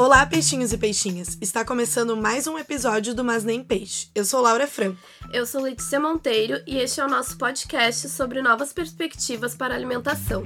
Olá, 0.00 0.24
peixinhos 0.24 0.72
e 0.72 0.78
peixinhas! 0.78 1.36
Está 1.42 1.62
começando 1.62 2.16
mais 2.16 2.46
um 2.46 2.58
episódio 2.58 3.14
do 3.14 3.22
Mas 3.22 3.44
Nem 3.44 3.62
Peixe. 3.62 4.08
Eu 4.14 4.24
sou 4.24 4.40
Laura 4.40 4.66
Franco. 4.66 4.98
Eu 5.30 5.44
sou 5.44 5.60
Letícia 5.60 6.00
Monteiro 6.00 6.58
e 6.66 6.78
este 6.78 7.02
é 7.02 7.04
o 7.04 7.08
nosso 7.08 7.36
podcast 7.36 8.08
sobre 8.08 8.40
novas 8.40 8.72
perspectivas 8.72 9.54
para 9.54 9.74
a 9.74 9.76
alimentação. 9.76 10.42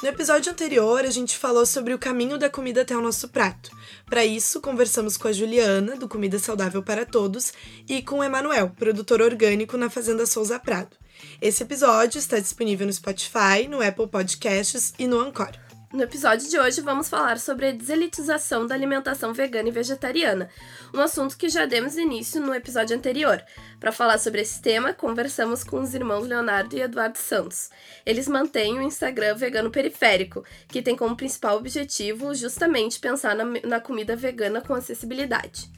No 0.00 0.08
episódio 0.08 0.52
anterior, 0.52 1.04
a 1.04 1.10
gente 1.10 1.36
falou 1.36 1.66
sobre 1.66 1.92
o 1.92 1.98
caminho 1.98 2.38
da 2.38 2.48
comida 2.48 2.82
até 2.82 2.96
o 2.96 3.02
nosso 3.02 3.30
prato. 3.30 3.68
Para 4.08 4.24
isso, 4.24 4.60
conversamos 4.60 5.16
com 5.16 5.26
a 5.26 5.32
Juliana, 5.32 5.96
do 5.96 6.06
Comida 6.06 6.38
Saudável 6.38 6.84
para 6.84 7.04
Todos, 7.04 7.52
e 7.88 8.00
com 8.00 8.20
o 8.20 8.22
Emanuel, 8.22 8.70
produtor 8.78 9.20
orgânico 9.20 9.76
na 9.76 9.90
Fazenda 9.90 10.24
Souza 10.24 10.56
Prado. 10.60 10.96
Esse 11.42 11.64
episódio 11.64 12.20
está 12.20 12.38
disponível 12.38 12.86
no 12.86 12.92
Spotify, 12.92 13.66
no 13.68 13.82
Apple 13.82 14.06
Podcasts 14.06 14.94
e 14.96 15.08
no 15.08 15.18
Anchor. 15.18 15.65
No 15.92 16.02
episódio 16.02 16.48
de 16.48 16.58
hoje, 16.58 16.80
vamos 16.80 17.08
falar 17.08 17.38
sobre 17.38 17.68
a 17.68 17.72
deselitização 17.72 18.66
da 18.66 18.74
alimentação 18.74 19.32
vegana 19.32 19.68
e 19.68 19.72
vegetariana, 19.72 20.50
um 20.92 21.00
assunto 21.00 21.38
que 21.38 21.48
já 21.48 21.64
demos 21.64 21.96
início 21.96 22.40
no 22.40 22.52
episódio 22.52 22.96
anterior. 22.96 23.40
Para 23.78 23.92
falar 23.92 24.18
sobre 24.18 24.40
esse 24.40 24.60
tema, 24.60 24.92
conversamos 24.92 25.62
com 25.62 25.80
os 25.80 25.94
irmãos 25.94 26.26
Leonardo 26.26 26.76
e 26.76 26.80
Eduardo 26.80 27.16
Santos. 27.16 27.70
Eles 28.04 28.26
mantêm 28.26 28.76
o 28.76 28.82
Instagram 28.82 29.36
Vegano 29.36 29.70
Periférico, 29.70 30.44
que 30.66 30.82
tem 30.82 30.96
como 30.96 31.16
principal 31.16 31.56
objetivo 31.56 32.34
justamente 32.34 32.98
pensar 32.98 33.36
na, 33.36 33.44
na 33.44 33.80
comida 33.80 34.16
vegana 34.16 34.60
com 34.60 34.74
acessibilidade. 34.74 35.70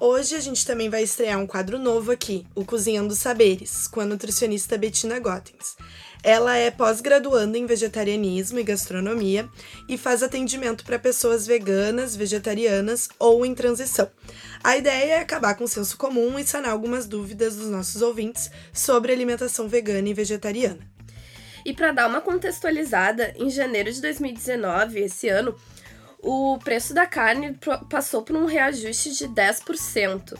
Hoje 0.00 0.34
a 0.34 0.40
gente 0.40 0.66
também 0.66 0.88
vai 0.88 1.02
estrear 1.02 1.38
um 1.38 1.46
quadro 1.46 1.78
novo 1.78 2.10
aqui, 2.10 2.44
o 2.56 2.64
Cozinhando 2.64 3.14
Saberes, 3.14 3.86
com 3.86 4.00
a 4.00 4.04
nutricionista 4.04 4.76
Bettina 4.76 5.20
Gottens. 5.20 5.76
Ela 6.24 6.56
é 6.56 6.70
pós-graduanda 6.70 7.58
em 7.58 7.66
vegetarianismo 7.66 8.58
e 8.58 8.62
gastronomia 8.62 9.48
e 9.88 9.98
faz 9.98 10.22
atendimento 10.22 10.84
para 10.84 10.98
pessoas 10.98 11.46
veganas, 11.46 12.14
vegetarianas 12.14 13.08
ou 13.18 13.44
em 13.44 13.54
transição. 13.54 14.08
A 14.62 14.76
ideia 14.76 15.14
é 15.14 15.20
acabar 15.20 15.56
com 15.56 15.64
o 15.64 15.68
senso 15.68 15.96
comum 15.96 16.38
e 16.38 16.46
sanar 16.46 16.70
algumas 16.70 17.06
dúvidas 17.06 17.56
dos 17.56 17.68
nossos 17.68 18.02
ouvintes 18.02 18.50
sobre 18.72 19.12
alimentação 19.12 19.68
vegana 19.68 20.08
e 20.08 20.14
vegetariana. 20.14 20.78
E 21.64 21.72
para 21.72 21.92
dar 21.92 22.08
uma 22.08 22.20
contextualizada, 22.20 23.34
em 23.36 23.50
janeiro 23.50 23.92
de 23.92 24.00
2019, 24.00 25.00
esse 25.00 25.28
ano, 25.28 25.56
o 26.20 26.56
preço 26.58 26.94
da 26.94 27.04
carne 27.04 27.58
passou 27.90 28.22
por 28.22 28.36
um 28.36 28.46
reajuste 28.46 29.12
de 29.12 29.28
10%, 29.28 30.38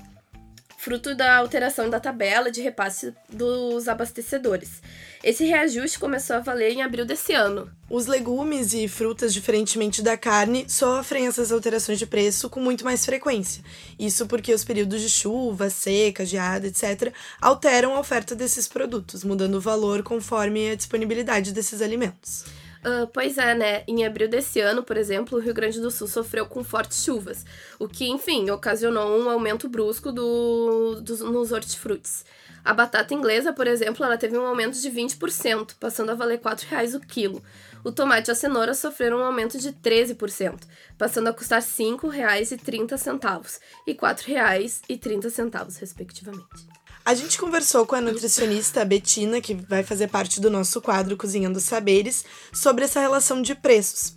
fruto 0.78 1.14
da 1.14 1.36
alteração 1.36 1.88
da 1.90 2.00
tabela 2.00 2.50
de 2.50 2.60
repasse 2.60 3.14
dos 3.28 3.88
abastecedores. 3.88 4.80
Esse 5.22 5.44
reajuste 5.44 6.00
começou 6.00 6.34
a 6.34 6.40
valer 6.40 6.72
em 6.72 6.82
abril 6.82 7.04
desse 7.04 7.32
ano. 7.32 7.70
Os 7.88 8.06
legumes 8.06 8.74
e 8.74 8.88
frutas, 8.88 9.32
diferentemente 9.32 10.02
da 10.02 10.16
carne, 10.16 10.64
sofrem 10.68 11.28
essas 11.28 11.52
alterações 11.52 11.98
de 12.00 12.06
preço 12.06 12.50
com 12.50 12.58
muito 12.58 12.84
mais 12.84 13.06
frequência. 13.06 13.62
Isso 13.96 14.26
porque 14.26 14.52
os 14.52 14.64
períodos 14.64 15.00
de 15.00 15.08
chuva, 15.08 15.70
seca, 15.70 16.26
geada, 16.26 16.66
etc., 16.66 17.12
alteram 17.40 17.94
a 17.94 18.00
oferta 18.00 18.34
desses 18.34 18.66
produtos, 18.66 19.22
mudando 19.22 19.54
o 19.54 19.60
valor 19.60 20.02
conforme 20.02 20.70
a 20.70 20.74
disponibilidade 20.74 21.52
desses 21.52 21.80
alimentos. 21.80 22.44
Uh, 22.84 23.06
pois 23.12 23.38
é, 23.38 23.54
né? 23.54 23.84
Em 23.86 24.04
abril 24.04 24.28
desse 24.28 24.58
ano, 24.58 24.82
por 24.82 24.96
exemplo, 24.96 25.38
o 25.38 25.40
Rio 25.40 25.54
Grande 25.54 25.80
do 25.80 25.88
Sul 25.88 26.08
sofreu 26.08 26.46
com 26.46 26.64
fortes 26.64 27.04
chuvas, 27.04 27.46
o 27.78 27.86
que, 27.86 28.08
enfim, 28.08 28.50
ocasionou 28.50 29.20
um 29.20 29.30
aumento 29.30 29.68
brusco 29.68 30.10
do, 30.10 31.00
nos 31.30 31.52
hortifrutis. 31.52 32.24
A 32.64 32.72
batata 32.72 33.12
inglesa, 33.12 33.52
por 33.52 33.66
exemplo, 33.66 34.04
ela 34.04 34.16
teve 34.16 34.38
um 34.38 34.46
aumento 34.46 34.80
de 34.80 34.90
20%, 34.90 35.74
passando 35.80 36.10
a 36.10 36.14
valer 36.14 36.38
R$ 36.38 36.50
4,00 36.50 36.94
o 36.94 37.00
quilo. 37.00 37.42
O 37.84 37.90
tomate 37.90 38.30
e 38.30 38.32
a 38.32 38.34
cenoura 38.34 38.74
sofreram 38.74 39.18
um 39.18 39.24
aumento 39.24 39.58
de 39.58 39.72
13%, 39.72 40.60
passando 40.96 41.28
a 41.28 41.32
custar 41.32 41.60
R$ 41.60 41.66
5,30 41.66 43.58
e 43.86 43.92
R$ 43.92 43.98
4,30, 43.98 45.80
respectivamente. 45.80 46.72
A 47.04 47.14
gente 47.14 47.36
conversou 47.36 47.84
com 47.84 47.96
a 47.96 48.00
nutricionista 48.00 48.84
Betina, 48.84 49.40
que 49.40 49.54
vai 49.54 49.82
fazer 49.82 50.06
parte 50.06 50.40
do 50.40 50.48
nosso 50.48 50.80
quadro 50.80 51.16
Cozinhando 51.16 51.58
Saberes, 51.58 52.24
sobre 52.52 52.84
essa 52.84 53.00
relação 53.00 53.42
de 53.42 53.56
preços. 53.56 54.14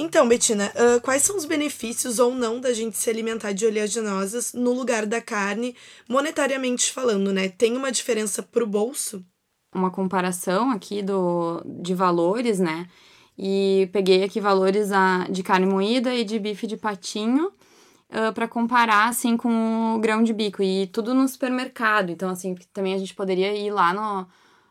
Então, 0.00 0.28
Betina, 0.28 0.72
uh, 0.76 1.00
quais 1.00 1.24
são 1.24 1.36
os 1.36 1.44
benefícios 1.44 2.20
ou 2.20 2.32
não 2.32 2.60
da 2.60 2.72
gente 2.72 2.96
se 2.96 3.10
alimentar 3.10 3.50
de 3.50 3.66
oleaginosas 3.66 4.52
no 4.52 4.72
lugar 4.72 5.04
da 5.04 5.20
carne, 5.20 5.74
monetariamente 6.08 6.92
falando, 6.92 7.32
né? 7.32 7.48
Tem 7.48 7.76
uma 7.76 7.90
diferença 7.90 8.40
pro 8.40 8.64
bolso? 8.64 9.26
Uma 9.74 9.90
comparação 9.90 10.70
aqui 10.70 11.02
do, 11.02 11.60
de 11.82 11.94
valores, 11.94 12.60
né? 12.60 12.86
E 13.36 13.88
peguei 13.92 14.22
aqui 14.22 14.40
valores 14.40 14.92
a, 14.92 15.26
de 15.28 15.42
carne 15.42 15.66
moída 15.66 16.14
e 16.14 16.22
de 16.22 16.38
bife 16.38 16.68
de 16.68 16.76
patinho 16.76 17.48
uh, 17.48 18.32
para 18.32 18.46
comparar, 18.46 19.08
assim, 19.08 19.36
com 19.36 19.96
o 19.96 19.98
grão 19.98 20.22
de 20.22 20.32
bico. 20.32 20.62
E 20.62 20.86
tudo 20.86 21.12
no 21.12 21.26
supermercado. 21.26 22.10
Então, 22.10 22.30
assim, 22.30 22.54
também 22.72 22.94
a 22.94 22.98
gente 22.98 23.16
poderia 23.16 23.52
ir 23.52 23.72
lá 23.72 23.92
no 23.92 24.28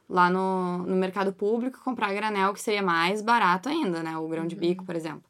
lá 0.10 0.30
no, 0.30 0.80
no 0.80 0.96
mercado 0.96 1.34
público 1.34 1.80
comprar 1.84 2.14
granel, 2.14 2.54
que 2.54 2.62
seria 2.62 2.82
mais 2.82 3.22
barato 3.22 3.70
ainda, 3.70 4.02
né? 4.02 4.18
O 4.18 4.28
grão 4.28 4.44
uhum. 4.44 4.48
de 4.48 4.56
bico, 4.56 4.86
por 4.86 4.96
exemplo. 4.96 5.24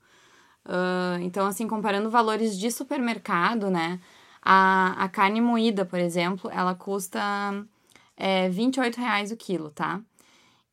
Uh, 0.65 1.19
então, 1.21 1.47
assim, 1.47 1.67
comparando 1.67 2.09
valores 2.09 2.57
de 2.57 2.69
supermercado, 2.69 3.69
né? 3.69 3.99
A, 4.41 5.03
a 5.03 5.09
carne 5.09 5.41
moída, 5.41 5.85
por 5.85 5.99
exemplo, 5.99 6.49
ela 6.53 6.75
custa 6.75 7.21
é, 8.15 8.49
28 8.49 8.97
reais 8.97 9.31
o 9.31 9.37
quilo, 9.37 9.69
tá? 9.69 10.01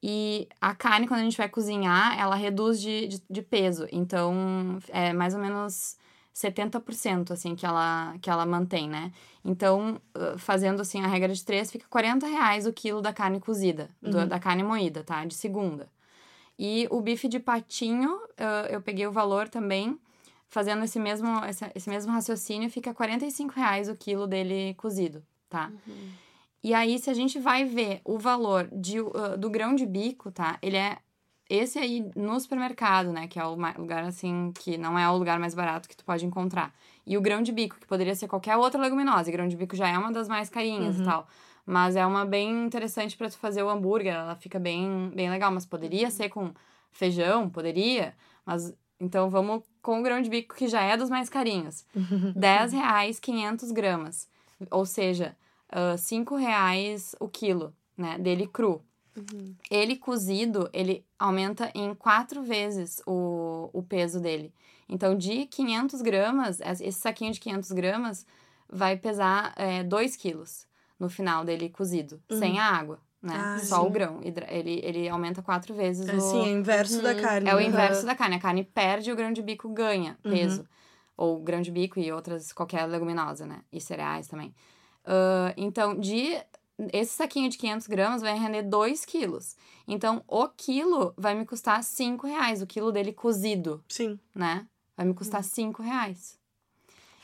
E 0.03 0.49
a 0.61 0.75
carne, 0.75 1.09
quando 1.09 1.21
a 1.21 1.25
gente 1.25 1.39
vai 1.39 1.49
cozinhar, 1.49 2.19
ela 2.19 2.35
reduz 2.35 2.81
de, 2.81 3.09
de, 3.09 3.23
de 3.29 3.43
peso. 3.43 3.87
Então, 3.91 4.79
é 4.89 5.13
mais 5.13 5.35
ou 5.35 5.41
menos 5.41 5.97
70%, 6.35 7.31
assim, 7.31 7.55
que 7.55 7.65
ela, 7.65 8.17
que 8.21 8.29
ela 8.29 8.45
mantém, 8.45 8.89
né? 8.89 9.13
Então, 9.45 10.01
fazendo, 10.37 10.83
assim, 10.83 11.01
a 11.01 11.07
regra 11.07 11.33
de 11.33 11.45
três, 11.45 11.71
fica 11.71 11.87
40 11.89 12.27
reais 12.27 12.67
o 12.67 12.73
quilo 12.73 13.01
da 13.01 13.13
carne 13.13 13.39
cozida, 13.39 13.89
uhum. 14.03 14.11
do, 14.11 14.27
da 14.27 14.41
carne 14.41 14.65
moída, 14.65 15.05
tá? 15.05 15.25
De 15.25 15.35
segunda. 15.35 15.89
E 16.59 16.89
o 16.91 17.01
bife 17.01 17.29
de 17.29 17.39
patinho, 17.39 18.21
eu 18.71 18.81
peguei 18.81 19.07
o 19.07 19.13
valor 19.13 19.49
também, 19.49 19.99
fazendo 20.49 20.85
esse 20.85 20.99
mesmo, 20.99 21.29
esse, 21.75 21.89
mesmo 21.89 22.13
raciocínio, 22.13 22.71
fica 22.71 22.93
45 22.95 23.53
reais 23.55 23.89
o 23.89 23.97
quilo 23.97 24.27
dele 24.27 24.75
cozido, 24.75 25.23
tá? 25.49 25.73
Uhum. 25.87 26.11
E 26.63 26.73
aí, 26.73 26.99
se 26.99 27.11
a 27.11 27.15
gente 27.15 27.39
vai 27.39 27.65
ver 27.65 28.01
o 28.05 28.19
valor 28.19 28.69
de, 28.73 28.97
do 29.39 29.51
grão 29.51 29.75
de 29.75 29.85
bico, 29.85 30.33
tá? 30.33 30.59
Ele 30.63 30.77
é 30.77 30.97
esse 31.49 31.79
aí 31.79 32.11
no 32.17 32.39
supermercado, 32.41 33.13
né? 33.13 33.29
Que 33.29 33.39
é 33.39 33.45
o 33.45 33.55
lugar, 33.79 34.05
assim, 34.05 34.53
que 34.59 34.79
não 34.79 34.99
é 34.99 35.09
o 35.09 35.17
lugar 35.17 35.39
mais 35.39 35.55
barato 35.55 35.89
que 35.89 35.97
tu 35.97 36.05
pode 36.05 36.25
encontrar. 36.25 36.73
E 37.07 37.19
o 37.19 37.21
grão 37.21 37.43
de 37.43 37.53
bico, 37.53 37.77
que 37.79 37.87
poderia 37.87 38.15
ser 38.15 38.29
qualquer 38.29 38.57
outra 38.57 38.81
leguminosa. 38.81 39.29
E 39.29 39.33
grão 39.33 39.47
de 39.47 39.57
bico 39.57 39.77
já 39.77 39.89
é 39.89 39.99
uma 39.99 40.11
das 40.11 40.29
mais 40.29 40.49
carinhas 40.49 40.97
uhum. 40.97 41.03
e 41.03 41.05
tal. 41.05 41.29
Mas 41.67 41.97
é 41.97 42.05
uma 42.07 42.25
bem 42.25 42.65
interessante 42.65 43.17
para 43.17 43.29
tu 43.29 43.39
fazer 43.39 43.63
o 43.63 43.69
hambúrguer. 43.69 44.15
Ela 44.15 44.35
fica 44.37 44.59
bem, 44.59 45.11
bem 45.15 45.31
legal. 45.31 45.51
Mas 45.51 45.67
poderia 45.67 46.11
ser 46.11 46.31
com 46.31 46.53
feijão, 46.91 47.49
poderia. 47.51 48.15
Mas 48.47 48.75
então 48.99 49.29
vamos 49.29 49.63
com 49.83 50.01
o 50.01 50.03
grão 50.03 50.23
de 50.23 50.31
bico, 50.31 50.55
que 50.55 50.67
já 50.67 50.83
é 50.83 50.97
dos 50.97 51.11
mais 51.11 51.29
carinhos. 51.29 51.85
10 52.35 52.73
reais 52.73 53.21
500 53.21 53.71
gramas. 53.71 54.29
Ou 54.71 54.87
seja, 54.87 55.37
uh, 55.71 55.99
5 55.99 56.37
reais 56.37 57.15
o 57.21 57.29
quilo, 57.29 57.75
né? 57.97 58.19
Dele 58.19 58.47
cru. 58.47 58.83
Uhum. 59.17 59.55
Ele 59.71 59.97
cozido, 59.97 60.69
ele 60.73 61.05
aumenta 61.19 61.71
em 61.75 61.95
quatro 61.95 62.43
vezes 62.43 63.01
o, 63.07 63.71
o 63.73 63.83
peso 63.83 64.21
dele. 64.21 64.53
Então, 64.89 65.17
de 65.17 65.47
500 65.47 66.03
gramas, 66.03 66.61
esse 66.61 67.01
saquinho 67.01 67.33
de 67.33 67.41
500 67.41 67.73
gramas 67.73 68.27
vai 68.69 68.97
pesar 68.97 69.55
2 69.87 70.15
é, 70.15 70.19
quilos 70.19 70.67
no 70.99 71.09
final 71.09 71.45
dele 71.45 71.69
cozido, 71.69 72.21
uhum. 72.31 72.39
sem 72.39 72.59
a 72.59 72.67
água. 72.67 72.99
Né? 73.23 73.35
Ah, 73.35 73.59
Só 73.59 73.81
sim. 73.81 73.87
o 73.87 73.91
grão. 73.91 74.21
Ele, 74.23 74.81
ele 74.85 75.09
aumenta 75.09 75.41
quatro 75.41 75.75
vezes. 75.75 76.07
É, 76.07 76.15
o... 76.15 76.21
Sim, 76.21 76.41
é 76.41 76.43
o 76.43 76.59
inverso 76.59 76.97
uhum. 76.97 77.03
da 77.03 77.15
carne. 77.15 77.49
É 77.49 77.55
o 77.55 77.61
inverso 77.61 78.05
da 78.05 78.15
carne. 78.15 78.37
A 78.37 78.41
carne 78.41 78.65
perde 78.65 79.11
o 79.11 79.17
grão 79.17 79.33
de 79.33 79.41
bico 79.41 79.69
ganha 79.71 80.19
uhum. 80.23 80.31
peso. 80.31 80.69
Ou 81.17 81.41
grão 81.41 81.63
de 81.63 81.71
bico 81.71 81.99
e 81.99 82.13
outras, 82.13 82.53
qualquer 82.53 82.85
leguminosa, 82.85 83.47
né? 83.47 83.63
E 83.73 83.81
cereais 83.81 84.29
também. 84.29 84.55
Uh, 85.07 85.55
então, 85.57 85.99
de 85.99 86.37
esse 86.93 87.15
saquinho 87.15 87.49
de 87.49 87.57
500 87.59 87.87
gramas 87.87 88.23
vai 88.23 88.37
render 88.39 88.63
2 88.63 89.05
quilos. 89.05 89.57
Então, 89.87 90.25
o 90.27 90.49
quilo 90.49 91.15
vai 91.17 91.35
me 91.35 91.47
custar 91.47 91.83
5 91.83 92.27
reais. 92.27 92.63
O 92.63 92.67
quilo 92.67 92.91
dele 92.91 93.13
cozido. 93.13 93.83
Sim. 93.89 94.19
Né? 94.35 94.67
Vai 94.97 95.07
me 95.07 95.15
custar 95.15 95.45
5 95.45 95.81
uhum. 95.81 95.89
reais. 95.89 96.39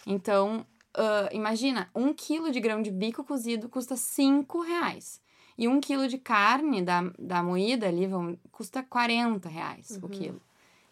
Então, 0.07 0.67
uh, 0.97 1.35
imagina, 1.35 1.91
um 1.95 2.13
quilo 2.13 2.51
de 2.51 2.61
grão 2.61 2.81
de 2.81 2.91
bico 2.91 3.25
cozido 3.25 3.69
custa 3.69 3.97
5 3.97 4.61
reais. 4.63 5.21
E 5.59 5.69
um 5.69 5.81
quilo 5.81 6.09
de 6.09 6.17
carne 6.17 6.81
da, 6.81 7.03
da 7.19 7.43
moída 7.43 7.87
ali 7.87 8.07
vão, 8.07 8.39
custa 8.51 8.83
40 8.83 9.49
reais 9.49 9.91
uhum. 9.91 9.99
o 10.05 10.09
quilo. 10.09 10.41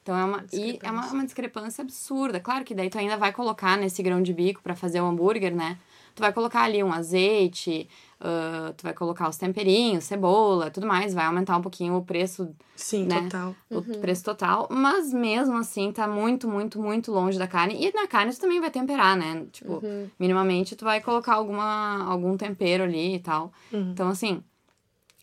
Então 0.02 0.16
é 0.16 0.24
uma, 0.24 0.46
e 0.54 0.78
é 0.82 0.90
uma, 0.90 1.06
uma 1.12 1.24
discrepância 1.24 1.82
absurda. 1.82 2.40
Claro 2.40 2.64
que 2.64 2.74
daí 2.74 2.88
tu 2.88 2.98
ainda 2.98 3.18
vai 3.18 3.30
colocar 3.30 3.76
nesse 3.76 4.02
grão 4.02 4.22
de 4.22 4.32
bico 4.32 4.62
para 4.62 4.74
fazer 4.74 5.02
o 5.02 5.04
hambúrguer, 5.04 5.54
né? 5.54 5.78
Tu 6.14 6.20
vai 6.20 6.32
colocar 6.32 6.62
ali 6.62 6.82
um 6.82 6.92
azeite, 6.92 7.88
uh, 8.20 8.72
tu 8.74 8.82
vai 8.82 8.92
colocar 8.94 9.28
os 9.28 9.36
temperinhos, 9.36 10.04
cebola, 10.04 10.70
tudo 10.70 10.86
mais, 10.86 11.14
vai 11.14 11.26
aumentar 11.26 11.56
um 11.56 11.62
pouquinho 11.62 11.96
o 11.96 12.04
preço. 12.04 12.54
Sim, 12.74 13.06
né? 13.06 13.22
total. 13.24 13.54
O 13.70 13.78
Uhum. 13.78 14.00
preço 14.00 14.24
total, 14.24 14.68
mas 14.70 15.12
mesmo 15.12 15.56
assim 15.56 15.90
tá 15.92 16.06
muito, 16.06 16.48
muito, 16.48 16.80
muito 16.80 17.10
longe 17.12 17.38
da 17.38 17.46
carne. 17.46 17.74
E 17.84 17.92
na 17.92 18.06
carne 18.06 18.32
tu 18.32 18.40
também 18.40 18.60
vai 18.60 18.70
temperar, 18.70 19.16
né? 19.16 19.46
Tipo, 19.52 19.80
Uhum. 19.84 20.08
minimamente 20.18 20.74
tu 20.76 20.84
vai 20.84 21.00
colocar 21.00 21.34
alguma, 21.34 22.04
algum 22.04 22.36
tempero 22.36 22.84
ali 22.84 23.16
e 23.16 23.18
tal. 23.18 23.52
Uhum. 23.72 23.90
Então, 23.92 24.08
assim, 24.08 24.42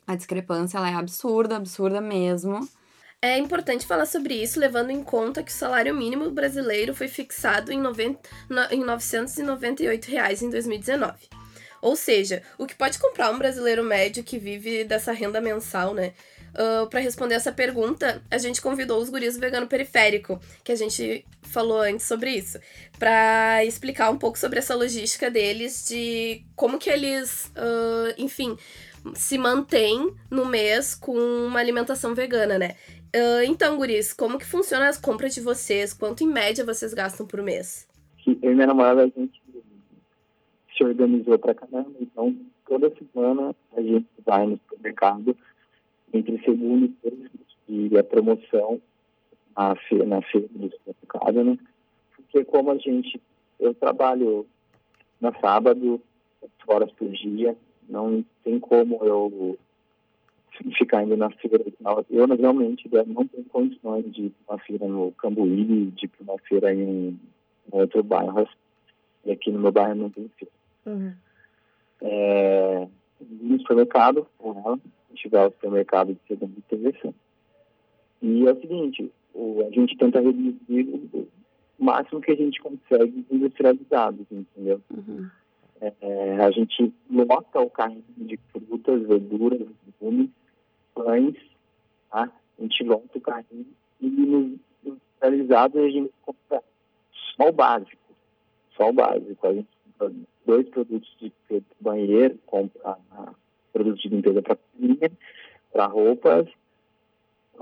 a 0.05 0.15
discrepância 0.15 0.77
ela 0.77 0.89
é 0.89 0.93
absurda, 0.93 1.55
absurda 1.55 1.99
mesmo. 2.01 2.67
É 3.25 3.39
importante 3.39 3.87
falar 3.87 4.05
sobre 4.05 4.35
isso, 4.35 4.59
levando 4.59 4.91
em 4.91 5.01
conta 5.03 5.41
que 5.41 5.51
o 5.51 5.55
salário 5.55 5.95
mínimo 5.95 6.29
brasileiro 6.29 6.93
foi 6.93 7.07
fixado 7.07 7.71
em, 7.71 7.81
90, 7.81 8.19
no- 8.47 8.67
em 8.71 8.83
998 8.83 10.11
reais 10.11 10.43
em 10.43 10.49
2019. 10.51 11.17
Ou 11.81 11.95
seja, 11.95 12.43
o 12.55 12.67
que 12.67 12.75
pode 12.75 12.99
comprar 12.99 13.31
um 13.31 13.39
brasileiro 13.39 13.83
médio 13.83 14.23
que 14.23 14.37
vive 14.37 14.83
dessa 14.83 15.11
renda 15.11 15.41
mensal, 15.41 15.93
né? 15.95 16.13
para 16.89 17.01
responder 17.01 17.35
essa 17.35 17.51
pergunta, 17.51 18.21
a 18.31 18.37
gente 18.37 18.61
convidou 18.61 19.01
os 19.01 19.09
guris 19.09 19.33
do 19.33 19.41
Vegano 19.41 19.67
Periférico, 19.67 20.39
que 20.63 20.71
a 20.71 20.75
gente 20.75 21.25
falou 21.41 21.81
antes 21.81 22.05
sobre 22.05 22.31
isso, 22.31 22.57
para 22.97 23.65
explicar 23.65 24.09
um 24.09 24.17
pouco 24.17 24.39
sobre 24.39 24.59
essa 24.59 24.73
logística 24.73 25.29
deles, 25.29 25.85
de 25.85 26.45
como 26.55 26.79
que 26.79 26.89
eles, 26.89 27.51
ah, 27.57 28.13
enfim, 28.17 28.57
se 29.15 29.37
mantêm 29.37 30.15
no 30.31 30.45
mês 30.45 30.95
com 30.95 31.11
uma 31.45 31.59
alimentação 31.59 32.15
vegana, 32.15 32.57
né? 32.57 32.75
Ah, 33.17 33.45
então, 33.45 33.77
guris, 33.77 34.11
como 34.11 34.37
que 34.37 34.45
funciona 34.45 34.89
as 34.89 34.97
compras 34.97 35.33
de 35.33 35.39
vocês? 35.39 35.93
Quanto 35.93 36.21
em 36.21 36.27
média 36.27 36.65
vocês 36.65 36.93
gastam 36.93 37.25
por 37.25 37.41
mês? 37.41 37.87
eu 38.27 38.51
e 38.51 38.55
minha 38.55 38.67
namorada 38.67 39.03
a 39.03 39.07
gente 39.07 39.41
se 40.75 40.83
organizou 40.83 41.39
pra 41.39 41.55
caramba, 41.55 41.93
então 42.01 42.35
toda 42.67 42.91
semana 42.95 43.55
a 43.77 43.81
gente 43.81 44.05
vai 44.25 44.45
no 44.45 44.57
supermercado 44.57 45.37
entre 46.13 46.43
segunda 46.43 46.85
e 46.87 46.89
terça 46.89 47.29
e 47.69 47.97
a 47.97 48.03
promoção 48.03 48.81
na 49.55 49.75
feira, 49.87 50.05
na 50.05 50.21
feira 50.21 50.49
do 50.49 50.69
supermercado, 50.69 51.43
né? 51.45 51.57
Porque 52.17 52.43
como 52.43 52.71
a 52.71 52.77
gente, 52.77 53.21
eu 53.59 53.73
trabalho 53.73 54.45
na 55.21 55.31
sábado, 55.39 56.01
horas 56.67 56.91
por 56.91 57.09
dia, 57.11 57.55
não 57.87 58.25
tem 58.43 58.59
como 58.59 58.99
eu 59.05 59.57
ficar 60.77 61.03
indo 61.03 61.17
na 61.17 61.27
e 61.27 61.71
tal. 61.83 62.05
Eu 62.09 62.27
realmente 62.27 62.89
não 63.07 63.27
tenho 63.27 63.45
condições 63.45 64.11
de 64.13 64.23
ir 64.23 64.29
pra 64.45 64.55
uma 64.55 64.63
feira 64.63 64.87
no 64.87 65.11
Cambuí, 65.13 65.91
de 65.95 66.05
ir 66.05 66.07
pra 66.07 66.33
uma 66.33 66.39
feira 66.39 66.73
em 66.73 67.19
outro 67.71 68.03
bairro. 68.03 68.47
E 69.25 69.31
aqui 69.31 69.51
no 69.51 69.59
meu 69.59 69.71
bairro 69.71 69.95
não 69.95 70.09
tem 70.09 70.29
feira. 70.37 70.53
Uhum. 70.85 71.13
É, 72.01 72.87
no 73.41 73.59
supermercado, 73.59 74.27
com 74.37 74.51
ela, 74.51 74.79
vai 75.29 75.43
ao 75.43 75.51
supermercado 75.51 76.13
de 76.13 76.19
segunda 76.27 76.53
e 76.57 76.61
terça. 76.61 77.13
E 78.21 78.47
é 78.47 78.51
o 78.51 78.61
seguinte, 78.61 79.11
o, 79.33 79.65
a 79.67 79.71
gente 79.71 79.97
tenta 79.97 80.19
reduzir 80.19 81.09
o, 81.13 81.27
o 81.79 81.83
máximo 81.83 82.21
que 82.21 82.31
a 82.31 82.35
gente 82.35 82.61
consegue 82.61 83.25
industrializados, 83.29 84.25
entendeu? 84.31 84.81
Uhum. 84.91 85.29
É, 85.81 86.37
a 86.39 86.51
gente 86.51 86.93
lota 87.09 87.59
o 87.59 87.69
carrinho 87.69 88.03
de 88.17 88.39
frutas, 88.51 89.05
verduras, 89.07 89.67
legumes, 89.85 90.29
pães, 90.95 91.35
tá? 92.09 92.31
A 92.57 92.61
gente 92.61 92.83
lota 92.83 93.17
o 93.17 93.21
carrinho 93.21 93.67
e 94.01 94.07
nos 94.07 94.59
industrializados 94.83 95.83
a 95.83 95.89
gente 95.89 96.11
compra 96.25 96.63
só 97.35 97.49
o 97.49 97.51
básico. 97.51 98.01
Só 98.75 98.89
o 98.89 98.93
básico. 98.93 99.47
A 99.47 99.53
gente 99.53 99.67
compra 99.85 100.15
dois 100.45 100.69
produtos 100.69 101.15
de 101.19 101.31
banheiro, 101.79 102.39
compra 102.45 102.97
ah, 103.11 103.33
produtos 103.73 104.01
de 104.01 104.09
limpeza 104.09 104.41
para 104.41 104.55
cozinha, 104.55 105.11
para 105.71 105.85
roupas, 105.85 106.47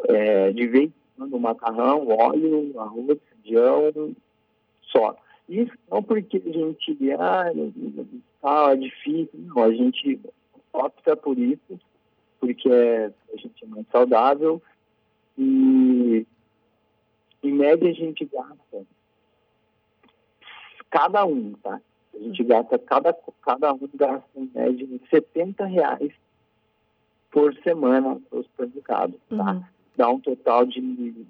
é, 0.07 0.51
de 0.51 0.68
vez 0.68 0.91
quando 1.18 1.39
macarrão, 1.39 2.07
óleo, 2.07 2.80
arroz, 2.80 3.19
feijão, 3.44 4.15
só. 4.81 5.15
Isso 5.47 5.74
não 5.91 6.01
porque 6.01 6.38
a 6.38 6.51
gente, 6.51 7.12
ah, 7.13 7.45
ah, 8.44 8.71
é 8.71 8.75
difícil, 8.75 9.30
não, 9.33 9.63
a 9.63 9.74
gente 9.74 10.19
opta 10.71 11.15
por 11.15 11.38
isso, 11.38 11.80
porque 12.39 12.69
a 12.69 12.75
é 12.75 13.12
mais 13.73 13.87
saudável 13.91 14.61
e 15.37 16.25
em 17.41 17.51
média 17.51 17.89
a 17.89 17.93
gente 17.93 18.25
gasta 18.25 18.85
cada 20.93 21.25
um, 21.25 21.53
tá? 21.53 21.81
A 22.13 22.19
gente 22.19 22.43
gasta, 22.43 22.77
cada, 22.77 23.13
cada 23.41 23.73
um 23.73 23.89
gasta 23.95 24.29
em 24.35 24.49
média 24.53 24.87
uns 24.89 25.09
70 25.09 25.65
reais 25.65 26.11
por 27.31 27.53
semana 27.63 28.21
no 28.31 28.43
supermercado, 28.43 29.19
tá? 29.27 29.53
Uhum. 29.53 29.63
Dá 29.97 30.09
um 30.09 30.19
total 30.19 30.67
de 30.67 31.25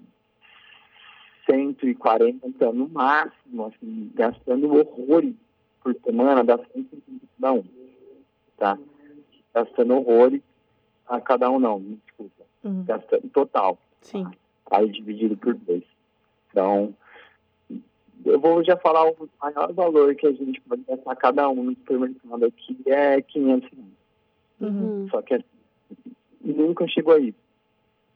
140 1.46 2.72
no 2.74 2.90
máximo, 2.90 3.66
assim, 3.66 4.12
gastando 4.14 4.76
horrores 4.76 5.34
por 5.82 5.96
semana, 6.04 6.44
dá 6.44 6.58
150 6.58 7.26
cada 7.40 7.54
um, 7.54 7.64
tá? 8.58 8.78
Gastando 9.54 9.96
horrores 9.96 10.42
a 11.08 11.20
cada 11.22 11.50
um 11.50 11.60
não, 11.60 11.80
me 11.80 11.96
desculpa, 12.06 12.44
Uhum. 12.64 12.84
gastando 12.86 13.30
total, 13.30 13.78
Sim. 14.02 14.26
aí 14.72 14.90
dividido 14.90 15.36
por 15.36 15.54
dois. 15.54 15.84
Então, 16.50 16.96
eu 18.26 18.40
vou 18.40 18.64
já 18.64 18.78
falar 18.78 19.10
o 19.10 19.30
maior 19.42 19.74
valor 19.74 20.16
que 20.16 20.26
a 20.28 20.32
gente 20.32 20.62
pode 20.62 20.82
gastar 20.84 21.16
cada 21.18 21.50
um 21.50 21.64
no 21.64 21.72
supermercado 21.76 22.46
aqui 22.46 22.78
é 22.86 23.22
500 23.22 23.70
reais. 23.70 23.92
Uhum. 24.62 25.08
Só 25.10 25.22
que 25.22 25.34
assim, 25.34 25.46
nunca 26.42 26.88
chegou 26.88 27.16
a 27.16 27.20
isso, 27.20 27.38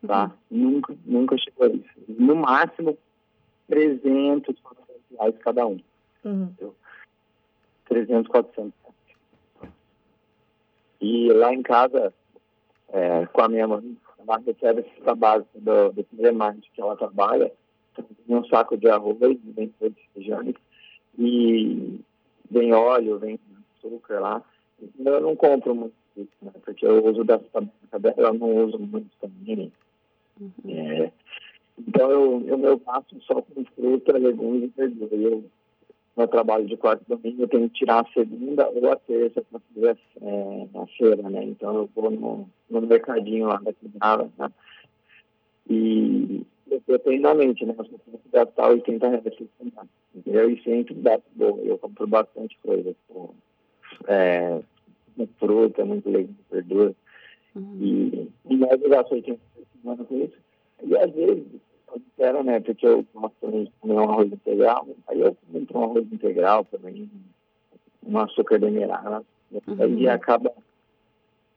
tá? 0.06 0.32
Nunca, 0.50 0.96
nunca 1.06 1.38
chegou 1.38 1.68
a 1.68 1.70
isso. 1.70 1.90
No 2.08 2.36
máximo, 2.36 2.98
300, 3.68 4.58
400 4.62 5.02
reais 5.12 5.36
cada 5.40 5.68
um. 5.68 5.80
Uhum. 6.24 6.54
300, 7.90 8.28
400 8.32 8.74
reais. 9.62 9.74
E 11.02 11.32
lá 11.34 11.54
em 11.54 11.62
casa, 11.62 12.14
é, 12.94 13.26
com 13.28 13.42
a 13.42 13.50
minha 13.50 13.68
mãe, 13.68 13.98
ela 14.20 14.38
recebe 14.40 14.86
essa 15.00 15.16
base 15.16 15.46
do, 15.56 15.92
do 15.92 16.06
Cinemark 16.10 16.60
que 16.74 16.82
ela 16.82 16.96
trabalha, 16.96 17.52
tem 17.96 18.36
um 18.36 18.46
saco 18.46 18.78
de 18.78 18.90
arroz, 18.90 19.18
vem 19.20 19.74
de 19.82 20.10
feijão, 20.14 20.54
e 21.18 22.00
vem 22.50 22.74
óleo, 22.74 23.18
vem 23.18 23.40
açúcar 23.78 24.20
lá. 24.20 24.44
Eu 25.00 25.22
não 25.22 25.36
compro 25.36 25.74
muito 25.74 25.96
isso, 26.16 26.30
né? 26.42 26.52
Porque 26.64 26.86
eu 26.86 27.04
uso 27.06 27.24
dessa 27.24 27.46
tabela, 27.90 28.16
eu 28.18 28.34
não 28.34 28.66
uso 28.66 28.80
muito 28.80 29.10
também. 29.20 29.72
É, 30.68 31.12
então, 31.80 32.12
eu, 32.12 32.44
eu, 32.48 32.60
eu 32.60 32.78
gasto 32.80 33.20
só 33.22 33.42
com 33.42 33.66
fruta, 33.76 34.18
legumes 34.18 34.64
e 34.64 34.68
verdura. 34.68 35.16
Eu, 35.16 35.44
no 36.18 36.28
trabalho 36.28 36.66
de 36.66 36.76
quarto 36.76 37.04
domingo, 37.08 37.44
eu 37.44 37.48
tenho 37.48 37.70
que 37.70 37.80
tirar 37.80 38.02
a 38.02 38.12
segunda 38.12 38.68
ou 38.70 38.92
a 38.92 38.96
terça 38.96 39.42
para 39.44 39.60
fazer 39.60 39.98
é, 40.22 40.68
a 40.76 40.88
feira, 40.98 41.30
né? 41.30 41.44
Então, 41.44 41.76
eu 41.76 41.90
vou 41.96 42.10
no, 42.10 42.50
no 42.70 42.82
mercadinho 42.82 43.48
lá 43.48 43.58
da 43.58 43.72
quebrada, 43.72 44.28
né? 44.38 44.52
E 45.70 46.44
eu, 46.70 46.82
eu 46.88 47.00
tenho 47.00 47.22
na 47.22 47.36
mente, 47.36 47.66
né? 47.66 47.76
Eu 47.78 47.86
tenho 47.86 48.18
que 48.18 48.30
gastar 48.32 48.70
80 48.70 49.08
reais 49.08 49.24
por 49.24 49.48
semana. 49.58 49.90
entendeu? 50.16 50.50
E 50.50 50.64
sempre 50.64 50.94
dá 50.96 51.20
boa. 51.36 51.62
Eu 51.62 51.78
compro 51.78 52.08
bastante 52.08 52.58
coisa. 52.64 52.96
Pô, 53.08 53.30
é, 54.08 54.60
fruta, 55.40 55.86
muito 55.86 56.10
legume, 56.10 56.38
verdura. 56.52 56.96
Uhum. 57.56 57.78
E, 57.80 58.32
e 58.50 58.56
nós 58.56 58.82
eu 58.82 58.90
gasto 58.90 59.12
80 59.14 59.40
por 59.54 59.66
semana 59.82 60.04
com 60.04 60.24
isso. 60.24 60.38
E 60.84 60.98
às 60.98 61.12
vezes, 61.12 61.46
eu 61.94 62.02
quero, 62.16 62.44
né? 62.44 62.60
Porque 62.60 62.86
eu 62.86 63.06
gosto 63.14 63.52
de 63.52 63.72
comer 63.80 63.94
um 63.94 64.10
arroz 64.10 64.32
integral. 64.32 64.88
Aí 65.08 65.20
eu 65.20 65.36
um 65.78 65.84
arroz 65.84 66.12
integral 66.12 66.66
também, 66.66 67.10
um 68.06 68.18
açúcar 68.20 68.60
demerara. 68.60 69.24
Uhum. 69.52 69.78
Aí 69.80 70.10
acaba 70.10 70.52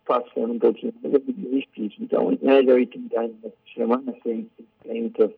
passando 0.06 0.54
um 0.54 0.58
pouquinho, 0.58 0.94
mas 1.02 1.14
é 1.14 1.18
difícil. 1.18 1.98
Então, 2.00 2.32
em 2.32 2.38
média, 2.42 2.74
80 2.74 3.14
reais 3.14 3.32
por 3.42 3.52
semana, 3.74 4.14
130, 4.22 5.32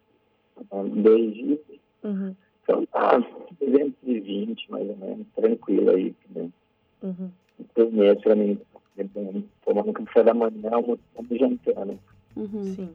um, 0.70 1.02
dois 1.02 1.34
dias. 1.34 1.58
Uhum. 2.02 2.34
Então, 2.62 2.86
tá 2.86 3.18
220, 3.60 4.70
mais 4.70 4.88
ou 4.88 4.96
menos, 4.96 5.26
tranquilo 5.34 5.90
aí. 5.90 6.14
Né? 6.34 6.48
Uhum. 7.02 7.30
Por 7.74 7.92
mês, 7.92 8.20
pra 8.20 8.34
mim, 8.34 8.58
é 8.96 9.04
bom. 9.04 9.42
tomando 9.64 9.92
café 9.92 10.22
da 10.22 10.34
manhã, 10.34 10.70
almoçando 10.70 11.00
e 11.30 11.38
jantando. 11.38 11.98
Uhum. 12.36 12.74
Sim. 12.74 12.94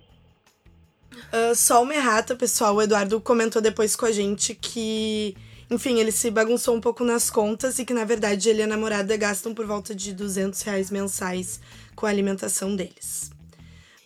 Ah, 1.32 1.54
só 1.56 1.84
uma 1.84 1.94
errata, 1.94 2.36
pessoal. 2.36 2.76
O 2.76 2.82
Eduardo 2.82 3.20
comentou 3.22 3.62
depois 3.62 3.96
com 3.96 4.06
a 4.06 4.12
gente 4.12 4.56
que, 4.56 5.36
enfim, 5.70 6.00
ele 6.00 6.12
se 6.12 6.32
bagunçou 6.32 6.76
um 6.76 6.82
pouco 6.82 7.04
nas 7.04 7.30
contas 7.30 7.78
e 7.78 7.86
que, 7.86 7.94
na 7.94 8.06
verdade, 8.06 8.50
ele 8.50 8.60
e 8.60 8.64
a 8.64 8.68
namorada 8.68 9.16
gastam 9.18 9.54
por 9.54 9.66
volta 9.66 9.94
de 9.94 10.14
200 10.14 10.62
reais 10.62 10.90
mensais 10.90 11.60
com 11.96 12.06
a 12.06 12.10
alimentação 12.10 12.76
deles. 12.76 13.32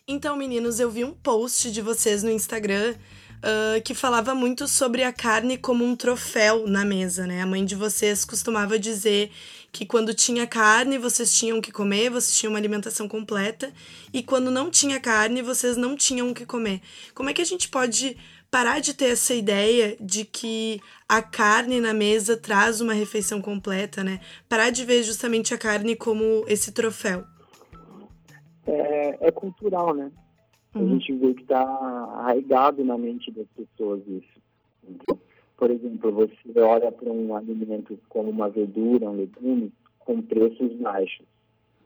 Então, 0.08 0.36
meninos, 0.36 0.80
eu 0.80 0.90
vi 0.90 1.04
um 1.04 1.14
post 1.14 1.72
de 1.72 1.82
vocês 1.82 2.24
no 2.24 2.32
Instagram 2.32 2.96
uh, 3.42 3.82
que 3.84 3.94
falava 3.94 4.34
muito 4.34 4.68
sobre 4.68 5.04
a 5.04 5.14
carne 5.14 5.58
como 5.58 5.86
um 5.86 5.96
troféu 5.96 6.68
na 6.68 6.84
mesa, 6.84 7.28
né? 7.28 7.42
A 7.42 7.46
mãe 7.46 7.64
de 7.64 7.76
vocês 7.76 8.26
costumava 8.26 8.80
dizer 8.80 9.32
que 9.72 9.86
quando 9.86 10.14
tinha 10.14 10.46
carne 10.46 10.98
vocês 10.98 11.34
tinham 11.34 11.62
que 11.62 11.72
comer, 11.72 12.10
vocês 12.10 12.38
tinham 12.38 12.54
uma 12.54 12.60
alimentação 12.60 13.08
completa, 13.08 13.72
e 14.14 14.22
quando 14.22 14.52
não 14.52 14.70
tinha 14.70 15.00
carne 15.00 15.42
vocês 15.42 15.78
não 15.78 15.96
tinham 15.96 16.30
o 16.30 16.34
que 16.34 16.46
comer. 16.46 16.82
Como 17.14 17.30
é 17.30 17.34
que 17.34 17.42
a 17.42 17.46
gente 17.46 17.70
pode 17.70 18.18
parar 18.52 18.82
de 18.82 18.94
ter 18.94 19.06
essa 19.06 19.34
ideia 19.34 19.96
de 19.98 20.26
que 20.26 20.82
a 21.08 21.22
carne 21.22 21.80
na 21.80 21.94
mesa 21.94 22.36
traz 22.36 22.82
uma 22.82 22.94
refeição 22.94 23.42
completa, 23.42 24.04
né? 24.04 24.20
Parar 24.50 24.70
de 24.70 24.84
ver 24.84 25.02
justamente 25.04 25.54
a 25.54 25.58
carne 25.58 25.96
como 25.96 26.44
esse 26.48 26.74
troféu. 26.74 27.24
É, 28.68 29.28
é 29.28 29.32
cultural, 29.32 29.96
né? 29.96 30.12
Uhum. 30.76 30.86
A 30.86 30.90
gente 30.90 31.14
vê 31.14 31.34
que 31.34 31.42
está 31.44 31.62
arraigado 31.62 32.84
na 32.84 32.98
mente 32.98 33.32
das 33.32 33.48
pessoas 33.56 34.02
isso. 34.06 34.42
Por 35.58 35.72
exemplo, 35.72 36.12
você 36.12 36.60
olha 36.60 36.92
para 36.92 37.10
um 37.10 37.36
alimento 37.36 37.98
como 38.10 38.30
uma 38.30 38.50
verdura, 38.50 39.10
um 39.10 39.16
legume, 39.16 39.72
com 40.00 40.22
preços 40.22 40.74
baixos. 40.74 41.26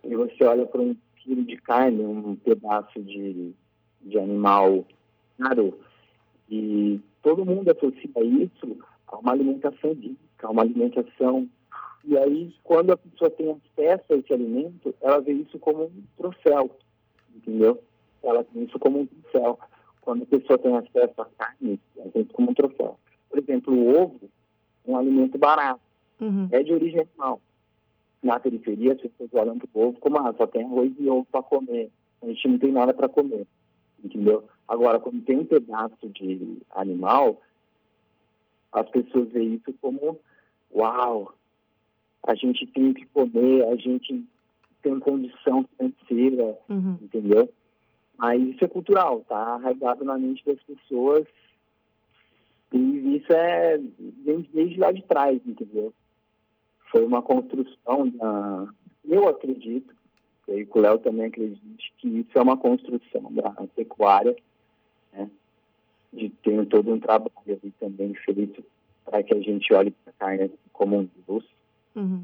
E 0.03 0.15
você 0.15 0.43
olha 0.43 0.65
para 0.65 0.81
um 0.81 0.95
quilo 1.17 1.43
de 1.43 1.57
carne, 1.57 2.03
um 2.03 2.35
pedaço 2.35 3.01
de, 3.01 3.53
de 4.01 4.19
animal 4.19 4.85
caro, 5.37 5.77
e 6.49 6.99
todo 7.23 7.45
mundo 7.45 7.69
associa 7.71 8.23
isso 8.23 8.77
a 9.07 9.17
uma 9.17 9.31
alimentação 9.31 9.93
rica, 9.93 10.47
a 10.47 10.49
uma 10.49 10.61
alimentação. 10.61 11.47
E 12.03 12.17
aí, 12.17 12.53
quando 12.63 12.91
a 12.91 12.97
pessoa 12.97 13.31
tem 13.31 13.49
acesso 13.49 14.13
a 14.13 14.15
esse 14.15 14.33
alimento, 14.33 14.93
ela 15.01 15.19
vê 15.19 15.33
isso 15.33 15.57
como 15.57 15.85
um 15.85 16.03
troféu, 16.17 16.69
entendeu? 17.35 17.81
Ela 18.21 18.43
tem 18.43 18.63
isso 18.63 18.77
como 18.77 18.99
um 18.99 19.05
troféu. 19.05 19.59
Quando 20.01 20.23
a 20.23 20.25
pessoa 20.27 20.59
tem 20.59 20.75
acesso 20.75 21.21
à 21.21 21.25
carne, 21.37 21.79
ela 21.97 22.11
tem 22.11 22.21
isso 22.21 22.33
como 22.33 22.51
um 22.51 22.53
troféu. 22.53 22.99
Por 23.29 23.39
exemplo, 23.39 23.73
o 23.73 24.01
ovo 24.01 24.29
é 24.87 24.91
um 24.91 24.97
alimento 24.97 25.37
barato, 25.37 25.81
uhum. 26.21 26.47
é 26.51 26.61
de 26.61 26.73
origem 26.73 27.01
animal. 27.01 27.41
Na 28.21 28.39
periferia, 28.39 28.93
as 28.93 29.01
pessoas 29.01 29.29
olham 29.33 29.57
para 29.57 29.67
o 29.73 29.87
ovo 29.87 29.99
como, 29.99 30.19
ah, 30.19 30.33
só 30.37 30.45
tem 30.45 30.63
arroz 30.63 30.91
e 30.99 31.09
ovo 31.09 31.27
para 31.31 31.43
comer. 31.43 31.89
A 32.21 32.27
gente 32.27 32.47
não 32.47 32.59
tem 32.59 32.71
nada 32.71 32.93
para 32.93 33.09
comer, 33.09 33.45
entendeu? 34.05 34.43
Agora, 34.67 34.99
quando 34.99 35.23
tem 35.23 35.39
um 35.39 35.45
pedaço 35.45 36.07
de 36.09 36.57
animal, 36.71 37.41
as 38.71 38.89
pessoas 38.89 39.29
veem 39.29 39.55
isso 39.55 39.73
como, 39.81 40.19
uau, 40.73 41.33
a 42.23 42.35
gente 42.35 42.65
tem 42.67 42.93
que 42.93 43.05
comer, 43.07 43.65
a 43.67 43.75
gente 43.75 44.25
tem 44.81 44.99
condição 44.99 45.65
financeira, 45.77 46.57
uhum. 46.69 46.97
entendeu? 47.01 47.49
Mas 48.17 48.41
isso 48.41 48.63
é 48.63 48.67
cultural, 48.67 49.21
tá 49.27 49.37
arraigado 49.37 50.03
na 50.03 50.17
mente 50.17 50.43
das 50.45 50.61
pessoas 50.63 51.25
e 52.71 53.15
isso 53.17 53.31
é 53.31 53.77
desde, 53.77 54.49
desde 54.51 54.79
lá 54.79 54.91
de 54.91 55.01
trás, 55.03 55.39
entendeu? 55.45 55.93
Foi 56.91 57.05
uma 57.05 57.21
construção 57.21 58.09
da... 58.09 58.67
Eu 59.05 59.27
acredito, 59.27 59.94
e 60.47 60.67
o 60.69 60.79
Léo 60.79 60.99
também 60.99 61.25
acredita, 61.27 61.61
que 61.97 62.07
isso 62.07 62.37
é 62.37 62.41
uma 62.41 62.57
construção 62.57 63.31
da 63.33 63.51
pecuária 63.75 64.35
né? 65.15 65.29
De 66.13 66.29
ter 66.29 66.65
todo 66.67 66.93
um 66.93 66.99
trabalho 66.99 67.31
ali 67.47 67.73
também 67.79 68.13
feito 68.13 68.63
para 69.03 69.23
que 69.23 69.33
a 69.33 69.39
gente 69.39 69.73
olhe 69.73 69.91
para 69.91 70.11
a 70.11 70.13
carne 70.13 70.51
como 70.73 70.99
um 70.99 71.09
Deus. 71.27 71.45
Uhum. 71.95 72.23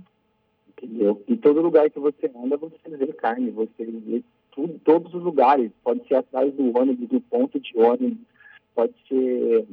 Entendeu? 0.69 1.21
Em 1.27 1.35
todo 1.35 1.61
lugar 1.61 1.89
que 1.89 1.99
você 1.99 2.31
anda, 2.35 2.57
você 2.57 2.89
vê 2.89 3.07
carne, 3.13 3.51
você 3.51 3.85
vê 3.85 4.23
tudo, 4.51 4.79
todos 4.83 5.13
os 5.13 5.21
lugares. 5.21 5.71
Pode 5.83 6.07
ser 6.07 6.15
atrás 6.15 6.53
do 6.53 6.77
ônibus, 6.77 7.07
do 7.07 7.21
ponto 7.21 7.59
de 7.59 7.77
ônibus, 7.77 8.17
pode 8.73 8.93
ser 9.07 9.65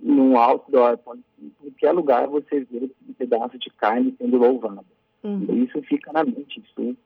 num 0.00 0.38
outdoor, 0.38 0.96
pode, 0.98 1.20
em 1.40 1.50
qualquer 1.60 1.92
lugar 1.92 2.26
você 2.28 2.60
vê 2.60 2.90
um 3.08 3.12
pedaço 3.12 3.58
de 3.58 3.68
carne 3.70 4.14
sendo 4.16 4.38
louvado. 4.38 4.86
Uhum. 5.22 5.64
Isso 5.64 5.82
fica 5.82 6.12
na 6.12 6.24
mente, 6.24 6.60
isso 6.60 6.96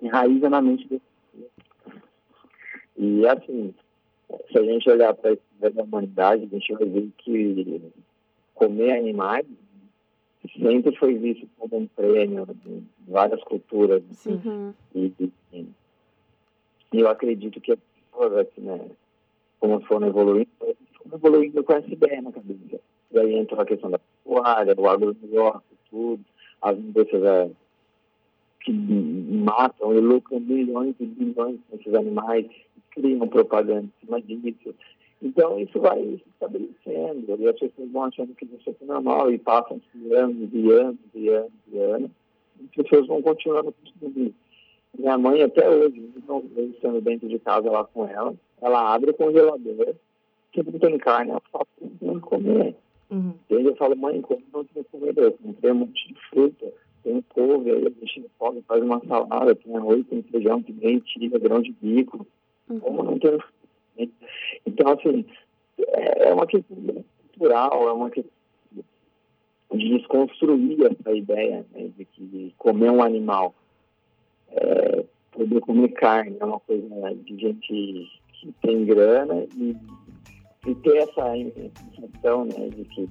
enraiza 0.00 0.50
na 0.50 0.60
mente. 0.60 1.00
E 2.96 3.26
assim, 3.26 3.74
se 4.50 4.58
a 4.58 4.62
gente 4.62 4.88
olhar 4.88 5.14
para 5.14 5.30
a 5.30 5.32
história 5.34 5.74
da 5.74 5.82
humanidade, 5.82 6.44
a 6.44 6.58
gente 6.58 6.72
vai 6.72 6.88
ver 6.88 7.10
que 7.18 7.92
comer 8.54 8.98
animais 8.98 9.46
sempre 10.58 10.96
foi 10.96 11.14
visto 11.14 11.48
como 11.58 11.78
um 11.78 11.86
prêmio 11.86 12.46
em 12.66 12.86
várias 13.08 13.42
culturas. 13.44 14.02
Uhum. 14.26 14.74
E, 14.94 15.12
e, 15.18 15.32
e, 15.52 17.00
eu 17.00 17.08
acredito 17.08 17.60
que 17.60 17.72
as 17.72 17.78
pessoas, 17.78 18.46
assim, 18.46 18.60
né, 18.60 18.80
como 19.58 19.80
foram 19.86 20.08
evoluindo, 20.08 20.48
foram 20.58 20.76
evoluindo 21.14 21.64
com 21.64 21.72
essa 21.72 21.90
ideia 21.90 22.22
na 22.22 22.32
cabeça. 22.32 22.80
E 23.10 23.18
aí 23.18 23.34
entra 23.34 23.62
a 23.62 23.66
questão 23.66 23.90
da 23.90 23.98
pecuária, 23.98 24.74
o 24.76 24.88
agronegócio, 24.88 25.62
tudo, 25.90 26.24
as 26.60 26.78
indústrias 26.78 27.22
é, 27.22 27.50
que 28.64 28.72
matam 28.72 29.94
e 29.94 30.00
lucram 30.00 30.40
milhões 30.40 30.94
e 30.98 31.04
bilhões 31.04 31.60
com 31.68 31.76
esses 31.76 31.94
animais 31.94 32.46
criam 32.90 33.28
propaganda 33.28 33.82
em 33.84 34.06
cima 34.06 34.20
disso. 34.20 34.74
Então, 35.22 35.58
isso 35.58 35.78
vai 35.80 36.02
se 36.02 36.22
estabelecendo, 36.32 37.36
e 37.38 37.48
as 37.48 37.58
pessoas 37.58 37.90
vão 37.90 38.04
achando 38.04 38.34
que 38.34 38.44
isso 38.44 38.76
é 38.80 38.84
normal, 38.84 39.32
e 39.32 39.38
passam 39.38 39.80
anos 40.12 40.48
e 40.52 40.70
anos 40.70 40.98
e 41.14 41.28
anos 41.28 41.50
e 41.72 41.78
anos, 41.78 42.10
e 42.60 42.64
as 42.64 42.70
pessoas 42.70 43.06
vão 43.06 43.22
continuando 43.22 43.72
consumindo 43.72 44.28
isso. 44.28 44.34
Minha 44.98 45.18
mãe, 45.18 45.42
até 45.42 45.68
hoje, 45.68 46.10
estando 46.74 47.00
dentro 47.00 47.28
de 47.28 47.38
casa 47.38 47.70
lá 47.70 47.84
com 47.84 48.06
ela, 48.06 48.34
ela 48.60 48.94
abre 48.94 49.10
o 49.10 49.14
congelador, 49.14 49.94
que 50.52 50.62
não 50.62 50.78
tem 50.78 50.98
carne, 50.98 51.30
ela 51.30 51.42
fala, 51.50 51.66
não 52.00 52.20
comer. 52.20 52.76
Uhum. 53.10 53.34
E 53.50 53.56
aí 53.56 53.64
eu 53.66 53.76
falo, 53.76 53.96
mãe, 53.96 54.20
como 54.20 54.42
não 54.52 54.64
tem 54.64 54.84
comedor? 54.84 55.24
Eu 55.24 55.32
comprei 55.32 55.72
um 55.72 55.76
monte 55.76 56.08
de 56.08 56.14
fruta, 56.28 56.72
tem 57.04 57.22
couve, 57.28 57.70
aí 57.70 57.86
a 57.86 58.06
gente 58.06 58.30
faz 58.38 58.82
uma 58.82 59.00
salada, 59.06 59.54
tem 59.54 59.76
arroz, 59.76 60.04
tem 60.08 60.22
feijão, 60.22 60.62
tem 60.62 60.74
lentilha, 60.80 61.38
grão 61.38 61.62
de 61.62 61.72
bico, 61.72 62.26
Uhum. 62.68 62.80
Como 62.80 63.02
não 63.02 63.18
tem. 63.18 63.38
Então, 64.66 64.92
assim, 64.92 65.24
é, 65.78 66.28
é 66.28 66.34
uma 66.34 66.46
questão 66.46 66.76
cultural, 67.28 67.88
é 67.88 67.92
uma 67.92 68.10
questão 68.10 68.32
de 69.72 69.98
desconstruir 69.98 70.78
essa 70.84 71.12
ideia 71.12 71.66
né, 71.72 71.90
de 71.96 72.04
que 72.04 72.54
comer 72.58 72.90
um 72.90 73.02
animal, 73.02 73.54
é, 74.50 75.04
poder 75.32 75.60
comer 75.60 75.88
carne 75.88 76.36
é 76.38 76.44
uma 76.44 76.60
coisa 76.60 76.86
de 77.24 77.36
gente 77.36 78.20
que 78.32 78.52
tem 78.62 78.84
grana 78.84 79.46
e, 79.56 79.76
e 80.66 80.74
ter 80.76 80.96
essa 80.98 81.32
sensação 81.96 82.44
né, 82.44 82.68
de 82.68 82.84
que 82.84 83.08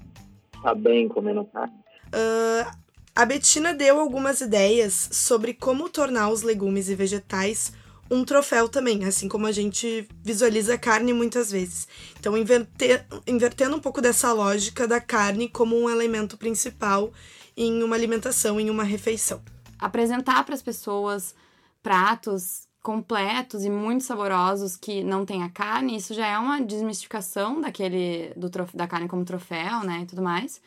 está 0.56 0.74
bem 0.74 1.06
comendo 1.08 1.44
carne. 1.46 1.74
Uh, 2.14 2.83
a 3.14 3.24
Betina 3.24 3.72
deu 3.72 4.00
algumas 4.00 4.40
ideias 4.40 5.08
sobre 5.12 5.54
como 5.54 5.88
tornar 5.88 6.30
os 6.30 6.42
legumes 6.42 6.88
e 6.88 6.94
vegetais 6.94 7.72
um 8.10 8.24
troféu 8.24 8.68
também, 8.68 9.04
assim 9.04 9.28
como 9.28 9.46
a 9.46 9.52
gente 9.52 10.06
visualiza 10.22 10.74
a 10.74 10.78
carne 10.78 11.12
muitas 11.12 11.50
vezes. 11.50 11.88
Então, 12.18 12.36
inverter, 12.36 13.06
invertendo 13.26 13.76
um 13.76 13.80
pouco 13.80 14.00
dessa 14.00 14.32
lógica 14.32 14.86
da 14.86 15.00
carne 15.00 15.48
como 15.48 15.76
um 15.76 15.88
elemento 15.88 16.36
principal 16.36 17.12
em 17.56 17.82
uma 17.82 17.96
alimentação, 17.96 18.60
em 18.60 18.68
uma 18.68 18.84
refeição. 18.84 19.40
Apresentar 19.78 20.44
para 20.44 20.54
as 20.54 20.62
pessoas 20.62 21.34
pratos 21.82 22.66
completos 22.82 23.64
e 23.64 23.70
muito 23.70 24.04
saborosos 24.04 24.76
que 24.76 25.02
não 25.02 25.24
tem 25.24 25.42
a 25.42 25.48
carne, 25.48 25.96
isso 25.96 26.12
já 26.12 26.26
é 26.26 26.38
uma 26.38 26.60
desmistificação 26.60 27.60
daquele 27.60 28.32
do 28.36 28.50
da 28.74 28.86
carne 28.86 29.08
como 29.08 29.24
troféu, 29.24 29.80
né, 29.82 30.00
e 30.02 30.06
tudo 30.06 30.20
mais. 30.20 30.60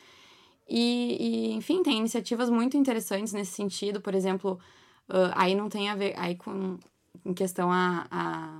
E, 0.70 1.18
e, 1.20 1.54
enfim, 1.54 1.82
tem 1.82 1.98
iniciativas 1.98 2.50
muito 2.50 2.76
interessantes 2.76 3.34
nesse 3.34 3.54
sentido, 3.54 4.02
por 4.02 4.14
exemplo, 4.14 4.60
uh, 5.10 5.32
aí 5.34 5.56
não 5.56 5.70
tem 5.70 5.90
a 5.90 5.96
ver 5.96 6.14
aí 6.18 6.36
com 6.36 6.78
em 7.26 7.34
questão 7.34 7.72
a, 7.72 8.06
a 8.12 8.60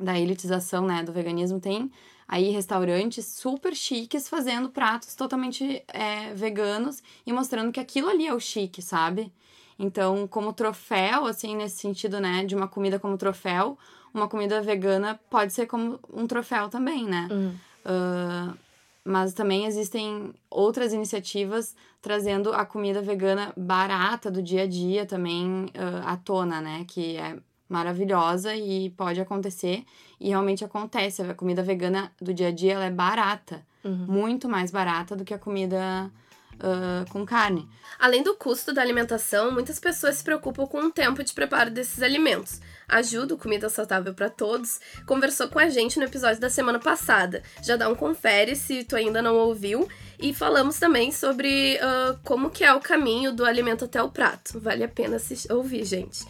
da 0.00 0.18
elitização, 0.18 0.86
né, 0.86 1.02
do 1.02 1.12
veganismo, 1.12 1.60
tem 1.60 1.90
aí 2.26 2.50
restaurantes 2.50 3.26
super 3.26 3.74
chiques 3.74 4.28
fazendo 4.28 4.70
pratos 4.70 5.14
totalmente 5.14 5.84
é, 5.88 6.32
veganos 6.34 7.02
e 7.26 7.32
mostrando 7.32 7.70
que 7.70 7.80
aquilo 7.80 8.08
ali 8.08 8.26
é 8.26 8.34
o 8.34 8.40
chique, 8.40 8.80
sabe? 8.80 9.32
Então, 9.78 10.26
como 10.26 10.52
troféu, 10.52 11.26
assim, 11.26 11.56
nesse 11.56 11.76
sentido, 11.76 12.20
né, 12.20 12.44
de 12.44 12.54
uma 12.54 12.68
comida 12.68 12.98
como 12.98 13.16
troféu, 13.18 13.78
uma 14.14 14.28
comida 14.28 14.60
vegana 14.60 15.20
pode 15.30 15.52
ser 15.52 15.66
como 15.66 15.98
um 16.12 16.26
troféu 16.26 16.68
também, 16.68 17.04
né? 17.04 17.28
Uhum. 17.30 17.54
Uh, 17.84 18.58
mas 19.04 19.32
também 19.32 19.66
existem 19.66 20.32
outras 20.48 20.92
iniciativas 20.92 21.74
trazendo 22.00 22.52
a 22.52 22.64
comida 22.64 23.02
vegana 23.02 23.52
barata 23.56 24.30
do 24.30 24.42
dia 24.42 24.62
a 24.62 24.66
dia 24.66 25.04
também 25.06 25.66
uh, 25.66 26.06
à 26.06 26.16
tona, 26.16 26.60
né? 26.60 26.84
Que 26.86 27.16
é 27.16 27.36
maravilhosa 27.68 28.54
e 28.54 28.90
pode 28.90 29.20
acontecer. 29.20 29.84
E 30.20 30.28
realmente 30.28 30.64
acontece. 30.64 31.22
A 31.22 31.34
comida 31.34 31.62
vegana 31.62 32.12
do 32.20 32.32
dia 32.32 32.48
a 32.48 32.52
dia 32.52 32.74
ela 32.74 32.84
é 32.84 32.90
barata. 32.90 33.66
Uhum. 33.82 34.06
Muito 34.08 34.48
mais 34.48 34.70
barata 34.70 35.16
do 35.16 35.24
que 35.24 35.34
a 35.34 35.38
comida 35.38 36.10
uh, 36.54 37.10
com 37.10 37.24
carne. 37.24 37.68
Além 37.98 38.22
do 38.22 38.34
custo 38.36 38.72
da 38.72 38.82
alimentação, 38.82 39.50
muitas 39.50 39.80
pessoas 39.80 40.16
se 40.16 40.24
preocupam 40.24 40.66
com 40.66 40.78
o 40.78 40.90
tempo 40.90 41.24
de 41.24 41.32
preparo 41.32 41.70
desses 41.70 42.02
alimentos. 42.02 42.60
Ajuda 42.92 43.36
Comida 43.36 43.68
Saudável 43.68 44.14
para 44.14 44.28
Todos 44.28 44.78
conversou 45.06 45.48
com 45.48 45.58
a 45.58 45.68
gente 45.68 45.98
no 45.98 46.04
episódio 46.04 46.40
da 46.40 46.50
semana 46.50 46.78
passada. 46.78 47.42
Já 47.62 47.76
dá 47.76 47.88
um 47.88 47.94
confere 47.94 48.54
se 48.54 48.84
tu 48.84 48.94
ainda 48.96 49.22
não 49.22 49.36
ouviu. 49.36 49.88
E 50.20 50.32
falamos 50.32 50.78
também 50.78 51.10
sobre 51.10 51.78
uh, 51.78 52.18
como 52.22 52.50
que 52.50 52.62
é 52.62 52.72
o 52.72 52.80
caminho 52.80 53.32
do 53.32 53.44
alimento 53.44 53.86
até 53.86 54.00
o 54.02 54.08
prato. 54.08 54.60
Vale 54.60 54.84
a 54.84 54.88
pena 54.88 55.16
ouvir, 55.50 55.84
gente. 55.84 56.22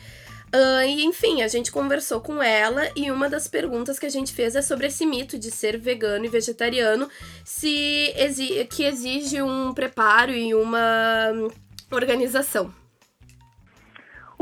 Uh, 0.54 0.82
e 0.86 1.04
enfim, 1.04 1.42
a 1.42 1.48
gente 1.48 1.72
conversou 1.72 2.20
com 2.20 2.42
ela 2.42 2.88
e 2.94 3.10
uma 3.10 3.28
das 3.28 3.48
perguntas 3.48 3.98
que 3.98 4.04
a 4.04 4.10
gente 4.10 4.32
fez 4.32 4.54
é 4.54 4.60
sobre 4.60 4.86
esse 4.86 5.06
mito 5.06 5.38
de 5.38 5.50
ser 5.50 5.78
vegano 5.78 6.26
e 6.26 6.28
vegetariano, 6.28 7.08
se 7.42 8.12
exi 8.16 8.66
que 8.66 8.84
exige 8.84 9.40
um 9.40 9.72
preparo 9.72 10.30
e 10.32 10.54
uma 10.54 11.32
organização. 11.90 12.81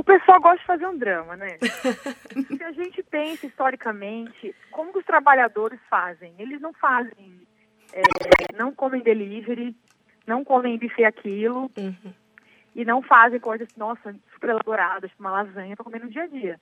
O 0.00 0.04
pessoal 0.04 0.40
gosta 0.40 0.59
de 0.59 0.66
fazer 0.66 0.87
um 0.87 0.97
drama, 0.97 1.37
né? 1.37 1.59
se 2.57 2.64
a 2.64 2.73
gente 2.73 3.02
pensa 3.02 3.47
historicamente, 3.47 4.54
como 4.71 4.92
que 4.92 4.99
os 4.99 5.04
trabalhadores 5.04 5.78
fazem? 5.90 6.35
Eles 6.38 6.59
não 6.59 6.73
fazem, 6.73 7.47
é, 7.92 8.02
não 8.57 8.75
comem 8.75 9.02
delivery, 9.02 9.76
não 10.26 10.42
comem 10.42 10.78
buffet 10.78 11.04
aquilo. 11.04 11.71
Uhum 11.76 12.14
e 12.75 12.85
não 12.85 13.02
fazem 13.02 13.40
coisas, 13.40 13.69
nossa, 13.76 14.14
super 14.33 14.50
elaboradas, 14.50 15.11
tipo 15.11 15.23
uma 15.23 15.30
lasanha 15.30 15.76
para 15.76 15.85
comer 15.85 16.00
no 16.00 16.11
dia 16.11 16.23
a 16.23 16.26
dia. 16.26 16.61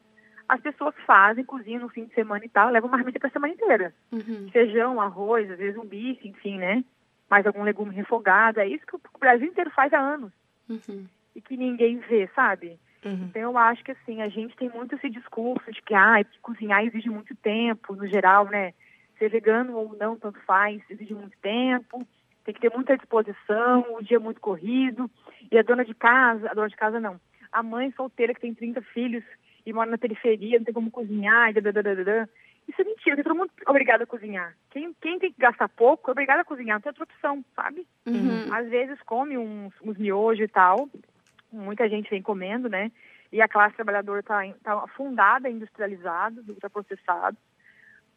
As 0.49 0.61
pessoas 0.61 0.95
fazem, 1.07 1.45
cozinham 1.45 1.83
no 1.83 1.91
fim 1.91 2.07
de 2.07 2.15
semana 2.15 2.45
e 2.45 2.49
tal, 2.49 2.71
levam 2.71 2.91
marmita 2.91 3.19
para 3.19 3.29
a 3.29 3.33
semana 3.33 3.53
inteira. 3.53 3.95
Uhum. 4.11 4.49
Feijão, 4.51 5.01
arroz, 5.01 5.51
às 5.51 5.59
vezes 5.59 5.77
um 5.77 5.85
bife, 5.85 6.27
enfim, 6.27 6.59
né? 6.59 6.83
Mais 7.29 7.47
algum 7.47 7.63
legume 7.63 7.95
refogado. 7.95 8.59
É 8.59 8.67
isso 8.67 8.87
que 8.87 8.97
o 8.97 9.19
Brasil 9.21 9.47
inteiro 9.47 9.71
faz 9.71 9.93
há 9.93 9.99
anos. 10.01 10.33
Uhum. 10.69 11.07
E 11.37 11.43
que 11.43 11.57
ninguém 11.57 11.99
vê, 11.99 12.29
sabe? 12.35 12.81
Uhum. 13.05 13.27
Então 13.31 13.43
eu 13.43 13.59
acho 13.59 13.85
que 13.85 13.93
assim, 13.93 14.23
a 14.23 14.29
gente 14.29 14.57
tem 14.57 14.69
muito 14.71 14.95
esse 14.95 15.09
discurso 15.09 15.71
de 15.71 15.81
que, 15.83 15.95
ah, 15.95 16.23
que 16.25 16.39
cozinhar 16.41 16.85
exige 16.85 17.09
muito 17.09 17.35
tempo, 17.37 17.95
no 17.95 18.07
geral, 18.07 18.47
né? 18.47 18.73
Ser 19.19 19.31
vegano 19.31 19.77
ou 19.77 19.97
não, 19.97 20.17
tanto 20.17 20.41
faz, 20.41 20.83
exige 20.91 21.15
muito 21.15 21.37
tempo 21.39 22.07
tem 22.49 22.55
que 22.55 22.61
ter 22.63 22.75
muita 22.75 22.97
disposição, 22.97 23.85
o 23.91 24.03
dia 24.03 24.17
é 24.17 24.21
muito 24.21 24.41
corrido. 24.41 25.11
E 25.53 25.59
a 25.59 25.63
dona 25.63 25.85
de 25.85 25.95
casa, 25.95 26.51
a 26.51 26.55
dona 26.55 26.69
de 26.69 26.77
casa 26.77 26.99
não, 26.99 27.21
a 27.53 27.63
mãe 27.63 27.93
solteira 27.93 28.33
que 28.33 28.41
tem 28.41 28.55
30 28.55 28.81
filhos 28.81 29.23
e 29.67 29.73
mora 29.73 29.91
na 29.91 29.99
periferia, 29.99 30.57
não 30.57 30.65
tem 30.65 30.73
como 30.73 30.91
cozinhar, 30.91 31.51
e 31.51 31.53
dadadadadã. 31.53 32.27
Isso 32.67 32.81
é 32.81 32.85
mentira, 32.85 33.17
tem 33.17 33.25
todo 33.25 33.37
mundo 33.37 33.51
obrigado 33.67 34.01
a 34.01 34.07
cozinhar. 34.07 34.57
Quem, 34.71 34.95
quem 34.99 35.19
tem 35.19 35.31
que 35.31 35.39
gastar 35.39 35.69
pouco 35.69 36.11
é 36.11 36.13
obrigado 36.13 36.41
a 36.41 36.45
cozinhar, 36.45 36.77
não 36.77 36.81
tem 36.81 36.89
outra 36.89 37.05
opção, 37.05 37.45
sabe? 37.55 37.87
Uhum. 38.07 38.51
Às 38.51 38.67
vezes 38.71 38.99
come 39.03 39.37
uns, 39.37 39.75
uns 39.83 39.99
miojos 39.99 40.45
e 40.45 40.49
tal, 40.49 40.89
muita 41.53 41.89
gente 41.89 42.11
vem 42.11 42.23
comendo, 42.23 42.69
né? 42.69 42.91
E 43.33 43.43
a 43.43 43.49
classe 43.49 43.77
trabalhadora 43.77 44.21
está 44.21 44.41
tá 44.63 44.73
afundada, 44.85 45.51
industrializada, 45.51 46.43
ultraprocessado. 46.49 47.37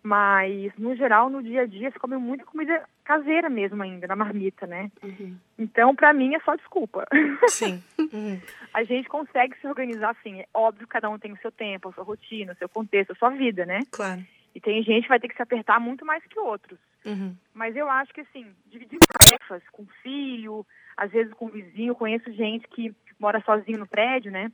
Mas, 0.03 0.73
no 0.79 0.95
geral, 0.95 1.29
no 1.29 1.43
dia 1.43 1.61
a 1.61 1.65
dia, 1.67 1.91
se 1.91 1.99
come 1.99 2.17
muita 2.17 2.43
comida 2.43 2.83
caseira 3.03 3.49
mesmo 3.49 3.83
ainda, 3.83 4.07
na 4.07 4.15
marmita, 4.15 4.65
né? 4.65 4.91
Uhum. 5.03 5.37
Então, 5.59 5.95
para 5.95 6.11
mim, 6.11 6.33
é 6.33 6.39
só 6.39 6.55
desculpa. 6.55 7.05
Sim. 7.47 7.83
Uhum. 7.99 8.41
a 8.73 8.83
gente 8.83 9.07
consegue 9.07 9.55
se 9.59 9.67
organizar 9.67 10.11
assim. 10.11 10.39
É 10.39 10.47
óbvio 10.53 10.87
que 10.87 10.93
cada 10.93 11.09
um 11.09 11.19
tem 11.19 11.31
o 11.31 11.37
seu 11.37 11.51
tempo, 11.51 11.89
a 11.89 11.93
sua 11.93 12.03
rotina, 12.03 12.53
o 12.53 12.55
seu 12.55 12.67
contexto, 12.67 13.11
a 13.11 13.15
sua 13.15 13.29
vida, 13.29 13.63
né? 13.63 13.81
Claro. 13.91 14.25
E 14.55 14.59
tem 14.59 14.81
gente 14.81 15.03
que 15.03 15.09
vai 15.09 15.19
ter 15.19 15.27
que 15.27 15.35
se 15.35 15.41
apertar 15.41 15.79
muito 15.79 16.03
mais 16.03 16.23
que 16.25 16.39
outros. 16.39 16.79
Uhum. 17.05 17.35
Mas 17.53 17.75
eu 17.75 17.87
acho 17.87 18.11
que, 18.11 18.21
assim, 18.21 18.47
dividir 18.67 18.99
tarefas 18.99 19.61
com 19.71 19.85
filho, 20.01 20.65
às 20.97 21.11
vezes 21.11 21.31
com 21.33 21.47
vizinho. 21.47 21.93
Conheço 21.93 22.31
gente 22.33 22.67
que 22.69 22.93
mora 23.21 23.39
sozinho 23.41 23.77
no 23.77 23.87
prédio, 23.87 24.31
né? 24.31 24.51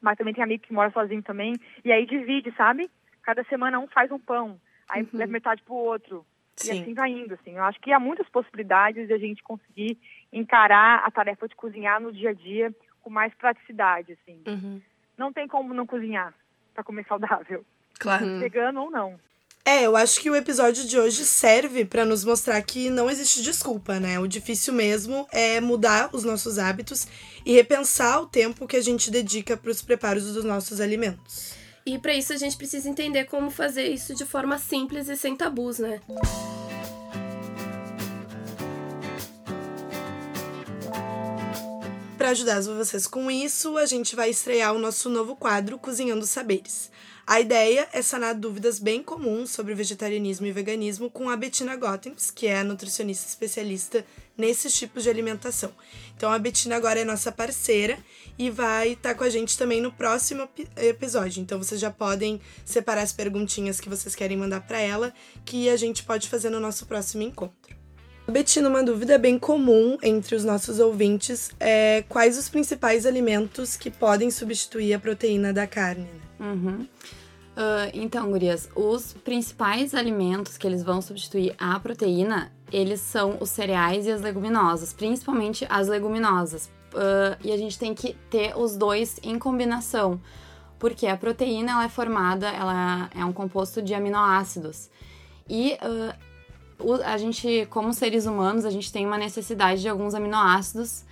Mas 0.00 0.18
também 0.18 0.34
tem 0.34 0.44
amigo 0.44 0.62
que 0.62 0.72
mora 0.72 0.90
sozinho 0.90 1.22
também. 1.22 1.54
E 1.84 1.90
aí 1.90 2.06
divide, 2.06 2.52
sabe? 2.56 2.90
Cada 3.22 3.42
semana 3.44 3.80
um 3.80 3.88
faz 3.88 4.12
um 4.12 4.18
pão 4.18 4.60
aí 4.88 5.02
uhum. 5.02 5.08
leva 5.12 5.32
metade 5.32 5.62
pro 5.62 5.74
outro. 5.74 6.24
Sim. 6.56 6.68
E 6.68 6.82
assim 6.82 6.94
vai 6.94 7.10
indo, 7.10 7.34
assim. 7.34 7.56
Eu 7.56 7.64
acho 7.64 7.80
que 7.80 7.92
há 7.92 7.98
muitas 7.98 8.28
possibilidades 8.28 9.08
de 9.08 9.14
a 9.14 9.18
gente 9.18 9.42
conseguir 9.42 9.98
encarar 10.32 11.02
a 11.04 11.10
tarefa 11.10 11.48
de 11.48 11.56
cozinhar 11.56 12.00
no 12.00 12.12
dia 12.12 12.30
a 12.30 12.34
dia 12.34 12.72
com 13.00 13.10
mais 13.10 13.34
praticidade, 13.34 14.12
assim. 14.12 14.40
Uhum. 14.46 14.80
Não 15.16 15.32
tem 15.32 15.48
como 15.48 15.74
não 15.74 15.86
cozinhar 15.86 16.32
para 16.72 16.84
comer 16.84 17.04
saudável. 17.06 17.64
Claro. 17.98 18.24
Uhum. 18.24 18.38
Vegano 18.38 18.82
ou 18.82 18.90
não. 18.90 19.18
É, 19.66 19.86
eu 19.86 19.96
acho 19.96 20.20
que 20.20 20.28
o 20.28 20.36
episódio 20.36 20.84
de 20.84 20.98
hoje 20.98 21.24
serve 21.24 21.86
para 21.86 22.04
nos 22.04 22.22
mostrar 22.22 22.60
que 22.60 22.90
não 22.90 23.08
existe 23.08 23.42
desculpa, 23.42 23.98
né? 23.98 24.18
O 24.20 24.26
difícil 24.26 24.74
mesmo 24.74 25.26
é 25.32 25.58
mudar 25.58 26.10
os 26.12 26.22
nossos 26.22 26.58
hábitos 26.58 27.06
e 27.46 27.54
repensar 27.54 28.20
o 28.20 28.26
tempo 28.26 28.66
que 28.66 28.76
a 28.76 28.82
gente 28.82 29.10
dedica 29.10 29.56
para 29.56 29.70
os 29.70 29.80
preparos 29.80 30.34
dos 30.34 30.44
nossos 30.44 30.82
alimentos. 30.82 31.54
E 31.86 31.98
para 31.98 32.12
isso 32.14 32.34
a 32.34 32.36
gente 32.36 32.58
precisa 32.58 32.90
entender 32.90 33.24
como 33.24 33.50
fazer 33.50 33.88
isso 33.88 34.14
de 34.14 34.26
forma 34.26 34.58
simples 34.58 35.08
e 35.08 35.16
sem 35.16 35.34
tabus, 35.34 35.78
né? 35.78 35.98
Para 42.18 42.30
ajudar 42.30 42.60
vocês 42.60 43.06
com 43.06 43.30
isso, 43.30 43.78
a 43.78 43.86
gente 43.86 44.14
vai 44.14 44.28
estrear 44.28 44.74
o 44.74 44.78
nosso 44.78 45.08
novo 45.08 45.34
quadro 45.34 45.78
Cozinhando 45.78 46.26
Saberes. 46.26 46.90
A 47.26 47.40
ideia 47.40 47.88
é 47.90 48.02
sanar 48.02 48.34
dúvidas 48.34 48.78
bem 48.78 49.02
comuns 49.02 49.48
sobre 49.48 49.74
vegetarianismo 49.74 50.46
e 50.46 50.52
veganismo 50.52 51.10
com 51.10 51.30
a 51.30 51.36
Bettina 51.36 51.74
Gottens, 51.74 52.30
que 52.30 52.46
é 52.46 52.58
a 52.58 52.64
nutricionista 52.64 53.26
especialista 53.26 54.04
nesses 54.36 54.74
tipos 54.74 55.04
de 55.04 55.08
alimentação. 55.08 55.72
Então 56.14 56.30
a 56.30 56.38
Bettina 56.38 56.76
agora 56.76 57.00
é 57.00 57.04
nossa 57.04 57.32
parceira 57.32 57.96
e 58.38 58.50
vai 58.50 58.88
estar 58.88 59.10
tá 59.10 59.14
com 59.14 59.24
a 59.24 59.30
gente 59.30 59.56
também 59.56 59.80
no 59.80 59.90
próximo 59.90 60.46
episódio. 60.76 61.40
Então 61.40 61.56
vocês 61.56 61.80
já 61.80 61.90
podem 61.90 62.42
separar 62.62 63.00
as 63.00 63.12
perguntinhas 63.12 63.80
que 63.80 63.88
vocês 63.88 64.14
querem 64.14 64.36
mandar 64.36 64.60
para 64.60 64.78
ela, 64.78 65.10
que 65.46 65.70
a 65.70 65.78
gente 65.78 66.02
pode 66.02 66.28
fazer 66.28 66.50
no 66.50 66.60
nosso 66.60 66.84
próximo 66.84 67.22
encontro. 67.22 67.74
Betina, 68.28 68.68
uma 68.68 68.82
dúvida 68.82 69.16
bem 69.16 69.38
comum 69.38 69.96
entre 70.02 70.34
os 70.34 70.44
nossos 70.44 70.78
ouvintes 70.78 71.50
é 71.58 72.04
quais 72.06 72.36
os 72.36 72.50
principais 72.50 73.06
alimentos 73.06 73.78
que 73.78 73.90
podem 73.90 74.30
substituir 74.30 74.92
a 74.92 74.98
proteína 74.98 75.54
da 75.54 75.66
carne? 75.66 76.23
Uhum. 76.44 76.86
Uh, 77.54 77.88
então, 77.94 78.30
gurias, 78.30 78.68
os 78.74 79.12
principais 79.12 79.94
alimentos 79.94 80.58
que 80.58 80.66
eles 80.66 80.82
vão 80.82 81.00
substituir 81.00 81.54
a 81.56 81.78
proteína, 81.78 82.52
eles 82.72 83.00
são 83.00 83.38
os 83.40 83.50
cereais 83.50 84.06
e 84.06 84.10
as 84.10 84.20
leguminosas, 84.20 84.92
principalmente 84.92 85.64
as 85.70 85.86
leguminosas. 85.86 86.66
Uh, 86.92 87.38
e 87.42 87.52
a 87.52 87.56
gente 87.56 87.78
tem 87.78 87.94
que 87.94 88.14
ter 88.28 88.56
os 88.56 88.76
dois 88.76 89.20
em 89.22 89.38
combinação, 89.38 90.20
porque 90.78 91.06
a 91.06 91.16
proteína 91.16 91.72
ela 91.72 91.84
é 91.84 91.88
formada, 91.88 92.48
ela 92.48 93.08
é 93.14 93.24
um 93.24 93.32
composto 93.32 93.80
de 93.80 93.94
aminoácidos. 93.94 94.90
E 95.48 95.78
uh, 95.80 97.02
a 97.04 97.16
gente, 97.16 97.66
como 97.70 97.92
seres 97.92 98.26
humanos, 98.26 98.64
a 98.64 98.70
gente 98.70 98.92
tem 98.92 99.06
uma 99.06 99.18
necessidade 99.18 99.80
de 99.80 99.88
alguns 99.88 100.12
aminoácidos 100.12 101.04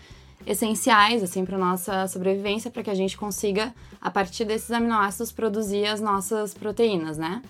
essenciais 0.46 1.22
assim 1.22 1.44
para 1.44 1.56
nossa 1.58 2.06
sobrevivência 2.08 2.70
para 2.70 2.82
que 2.82 2.90
a 2.90 2.94
gente 2.94 3.16
consiga 3.16 3.74
a 4.00 4.10
partir 4.10 4.44
desses 4.44 4.70
aminoácidos 4.70 5.32
produzir 5.32 5.86
as 5.86 6.00
nossas 6.00 6.54
proteínas, 6.54 7.16
né? 7.16 7.42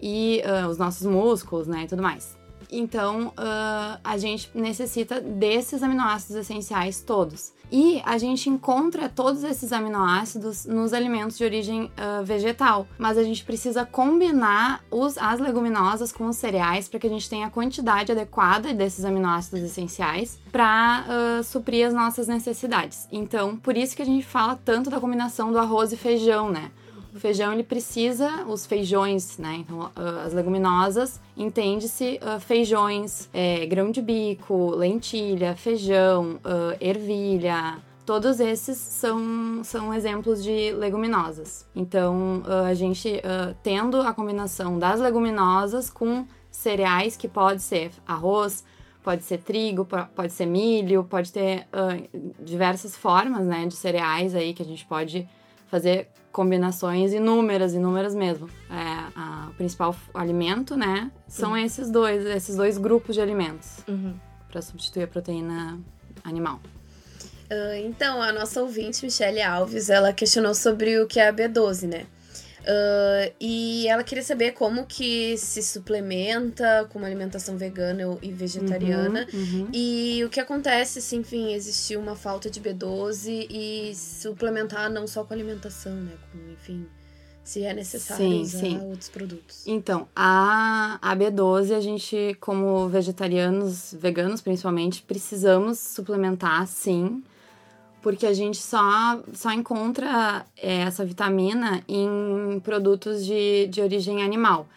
E 0.00 0.42
uh, 0.44 0.68
os 0.68 0.78
nossos 0.78 1.06
músculos, 1.06 1.66
né, 1.66 1.84
e 1.84 1.86
tudo 1.86 2.02
mais. 2.02 2.36
Então, 2.70 3.28
uh, 3.28 3.98
a 4.02 4.18
gente 4.18 4.50
necessita 4.54 5.20
desses 5.20 5.82
aminoácidos 5.82 6.36
essenciais 6.36 7.00
todos. 7.00 7.52
E 7.70 8.00
a 8.04 8.16
gente 8.16 8.48
encontra 8.48 9.08
todos 9.08 9.42
esses 9.42 9.72
aminoácidos 9.72 10.64
nos 10.66 10.92
alimentos 10.92 11.36
de 11.36 11.44
origem 11.44 11.84
uh, 11.84 12.24
vegetal, 12.24 12.86
mas 12.96 13.18
a 13.18 13.24
gente 13.24 13.44
precisa 13.44 13.84
combinar 13.84 14.84
os, 14.90 15.18
as 15.18 15.40
leguminosas 15.40 16.12
com 16.12 16.26
os 16.26 16.36
cereais 16.36 16.88
para 16.88 17.00
que 17.00 17.06
a 17.06 17.10
gente 17.10 17.28
tenha 17.28 17.46
a 17.46 17.50
quantidade 17.50 18.12
adequada 18.12 18.72
desses 18.72 19.04
aminoácidos 19.04 19.62
essenciais 19.62 20.38
para 20.52 21.04
uh, 21.08 21.42
suprir 21.42 21.86
as 21.86 21.94
nossas 21.94 22.28
necessidades. 22.28 23.08
Então, 23.10 23.56
por 23.56 23.76
isso 23.76 23.96
que 23.96 24.02
a 24.02 24.06
gente 24.06 24.24
fala 24.24 24.58
tanto 24.64 24.88
da 24.88 25.00
combinação 25.00 25.50
do 25.50 25.58
arroz 25.58 25.92
e 25.92 25.96
feijão, 25.96 26.50
né? 26.50 26.70
O 27.16 27.18
feijão 27.18 27.50
ele 27.50 27.62
precisa, 27.62 28.44
os 28.46 28.66
feijões, 28.66 29.38
né? 29.38 29.56
Então, 29.60 29.80
uh, 29.80 30.26
as 30.26 30.34
leguminosas, 30.34 31.18
entende-se 31.34 32.20
uh, 32.22 32.38
feijões, 32.38 33.30
é, 33.32 33.64
grão 33.64 33.90
de 33.90 34.02
bico, 34.02 34.72
lentilha, 34.72 35.56
feijão, 35.56 36.38
uh, 36.44 36.76
ervilha. 36.78 37.78
Todos 38.04 38.38
esses 38.38 38.76
são, 38.76 39.64
são 39.64 39.94
exemplos 39.94 40.44
de 40.44 40.72
leguminosas. 40.72 41.66
Então, 41.74 42.42
a 42.68 42.72
gente 42.72 43.20
tendo 43.64 44.00
a 44.00 44.14
combinação 44.14 44.78
das 44.78 45.00
leguminosas 45.00 45.90
com 45.90 46.24
cereais, 46.48 47.16
que 47.16 47.26
pode 47.26 47.62
ser 47.62 47.90
arroz, 48.06 48.62
pode 49.02 49.24
ser 49.24 49.38
trigo, 49.38 49.84
pode 49.84 50.32
ser 50.32 50.46
milho, 50.46 51.02
pode 51.02 51.32
ter 51.32 51.66
diversas 52.38 52.94
formas 52.94 53.44
né, 53.44 53.66
de 53.66 53.74
cereais 53.74 54.36
aí 54.36 54.54
que 54.54 54.62
a 54.62 54.66
gente 54.66 54.86
pode 54.86 55.28
fazer 55.66 56.08
combinações 56.36 57.14
inúmeras, 57.14 57.72
inúmeras 57.72 58.14
mesmo. 58.14 58.46
É, 58.70 59.10
a, 59.16 59.48
o 59.50 59.54
principal 59.54 59.96
alimento, 60.12 60.76
né, 60.76 61.10
são 61.26 61.52
uhum. 61.52 61.56
esses 61.56 61.90
dois, 61.90 62.26
esses 62.26 62.56
dois 62.56 62.76
grupos 62.76 63.14
de 63.14 63.22
alimentos. 63.22 63.78
Uhum. 63.88 64.14
para 64.50 64.60
substituir 64.60 65.04
a 65.04 65.08
proteína 65.08 65.78
animal. 66.22 66.60
Uh, 67.50 67.76
então, 67.86 68.20
a 68.20 68.32
nossa 68.32 68.60
ouvinte, 68.60 69.02
Michelle 69.02 69.40
Alves, 69.40 69.88
ela 69.88 70.12
questionou 70.12 70.54
sobre 70.54 71.00
o 71.00 71.06
que 71.06 71.18
é 71.18 71.28
a 71.28 71.32
B12, 71.32 71.88
né? 71.88 72.04
Uh, 72.66 73.32
e 73.40 73.86
ela 73.86 74.02
queria 74.02 74.24
saber 74.24 74.50
como 74.50 74.86
que 74.86 75.38
se 75.38 75.62
suplementa 75.62 76.84
com 76.90 76.98
uma 76.98 77.06
alimentação 77.06 77.56
vegana 77.56 78.18
e 78.20 78.32
vegetariana. 78.32 79.26
Uhum, 79.32 79.40
uhum. 79.40 79.68
E 79.72 80.24
o 80.24 80.28
que 80.28 80.40
acontece 80.40 81.00
se, 81.00 81.14
enfim, 81.14 81.52
existir 81.52 81.96
uma 81.96 82.16
falta 82.16 82.50
de 82.50 82.60
B12 82.60 83.46
e 83.48 83.94
suplementar 83.94 84.90
não 84.90 85.06
só 85.06 85.22
com 85.22 85.32
alimentação, 85.32 85.94
né? 85.94 86.12
Com, 86.32 86.52
enfim, 86.52 86.88
se 87.44 87.62
é 87.62 87.72
necessário 87.72 88.24
Sim, 88.24 88.42
usar 88.42 88.58
sim. 88.58 88.80
outros 88.80 89.08
produtos. 89.08 89.62
Então, 89.64 90.08
a, 90.16 90.98
a 91.00 91.16
B12, 91.16 91.72
a 91.72 91.80
gente, 91.80 92.36
como 92.40 92.88
vegetarianos, 92.88 93.94
veganos 93.96 94.40
principalmente, 94.40 95.02
precisamos 95.02 95.78
suplementar, 95.78 96.66
sim, 96.66 97.22
porque 98.06 98.24
a 98.24 98.32
gente 98.32 98.58
só, 98.58 99.20
só 99.32 99.50
encontra 99.50 100.46
é, 100.56 100.82
essa 100.82 101.04
vitamina 101.04 101.82
em 101.88 102.60
produtos 102.62 103.26
de, 103.26 103.66
de 103.66 103.80
origem 103.80 104.22
animal. 104.22 104.68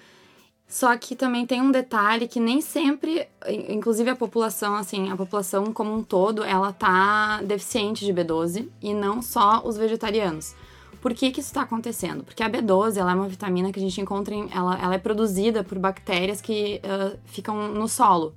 Só 0.67 0.97
que 0.97 1.15
também 1.15 1.45
tem 1.45 1.61
um 1.61 1.69
detalhe 1.69 2.27
que 2.27 2.39
nem 2.39 2.59
sempre, 2.59 3.27
in- 3.47 3.75
inclusive 3.75 4.09
a 4.09 4.15
população, 4.15 4.73
assim, 4.73 5.11
a 5.11 5.15
população 5.15 5.71
como 5.71 5.93
um 5.93 6.01
todo, 6.01 6.43
ela 6.43 6.73
tá 6.73 7.43
deficiente 7.43 8.03
de 8.03 8.11
B12 8.11 8.67
e 8.81 8.95
não 8.95 9.21
só 9.21 9.61
os 9.63 9.77
vegetarianos. 9.77 10.55
Por 10.99 11.13
que, 11.13 11.29
que 11.29 11.39
isso 11.39 11.49
está 11.49 11.61
acontecendo? 11.61 12.23
Porque 12.23 12.41
a 12.41 12.49
B12 12.49 12.97
ela 12.97 13.11
é 13.11 13.13
uma 13.13 13.29
vitamina 13.29 13.71
que 13.71 13.77
a 13.77 13.83
gente 13.83 14.01
encontra, 14.01 14.33
em, 14.33 14.49
ela, 14.51 14.75
ela 14.81 14.95
é 14.95 14.97
produzida 14.97 15.63
por 15.63 15.77
bactérias 15.77 16.41
que 16.41 16.81
ah, 16.83 17.15
ficam 17.25 17.67
no 17.67 17.87
solo. 17.87 18.33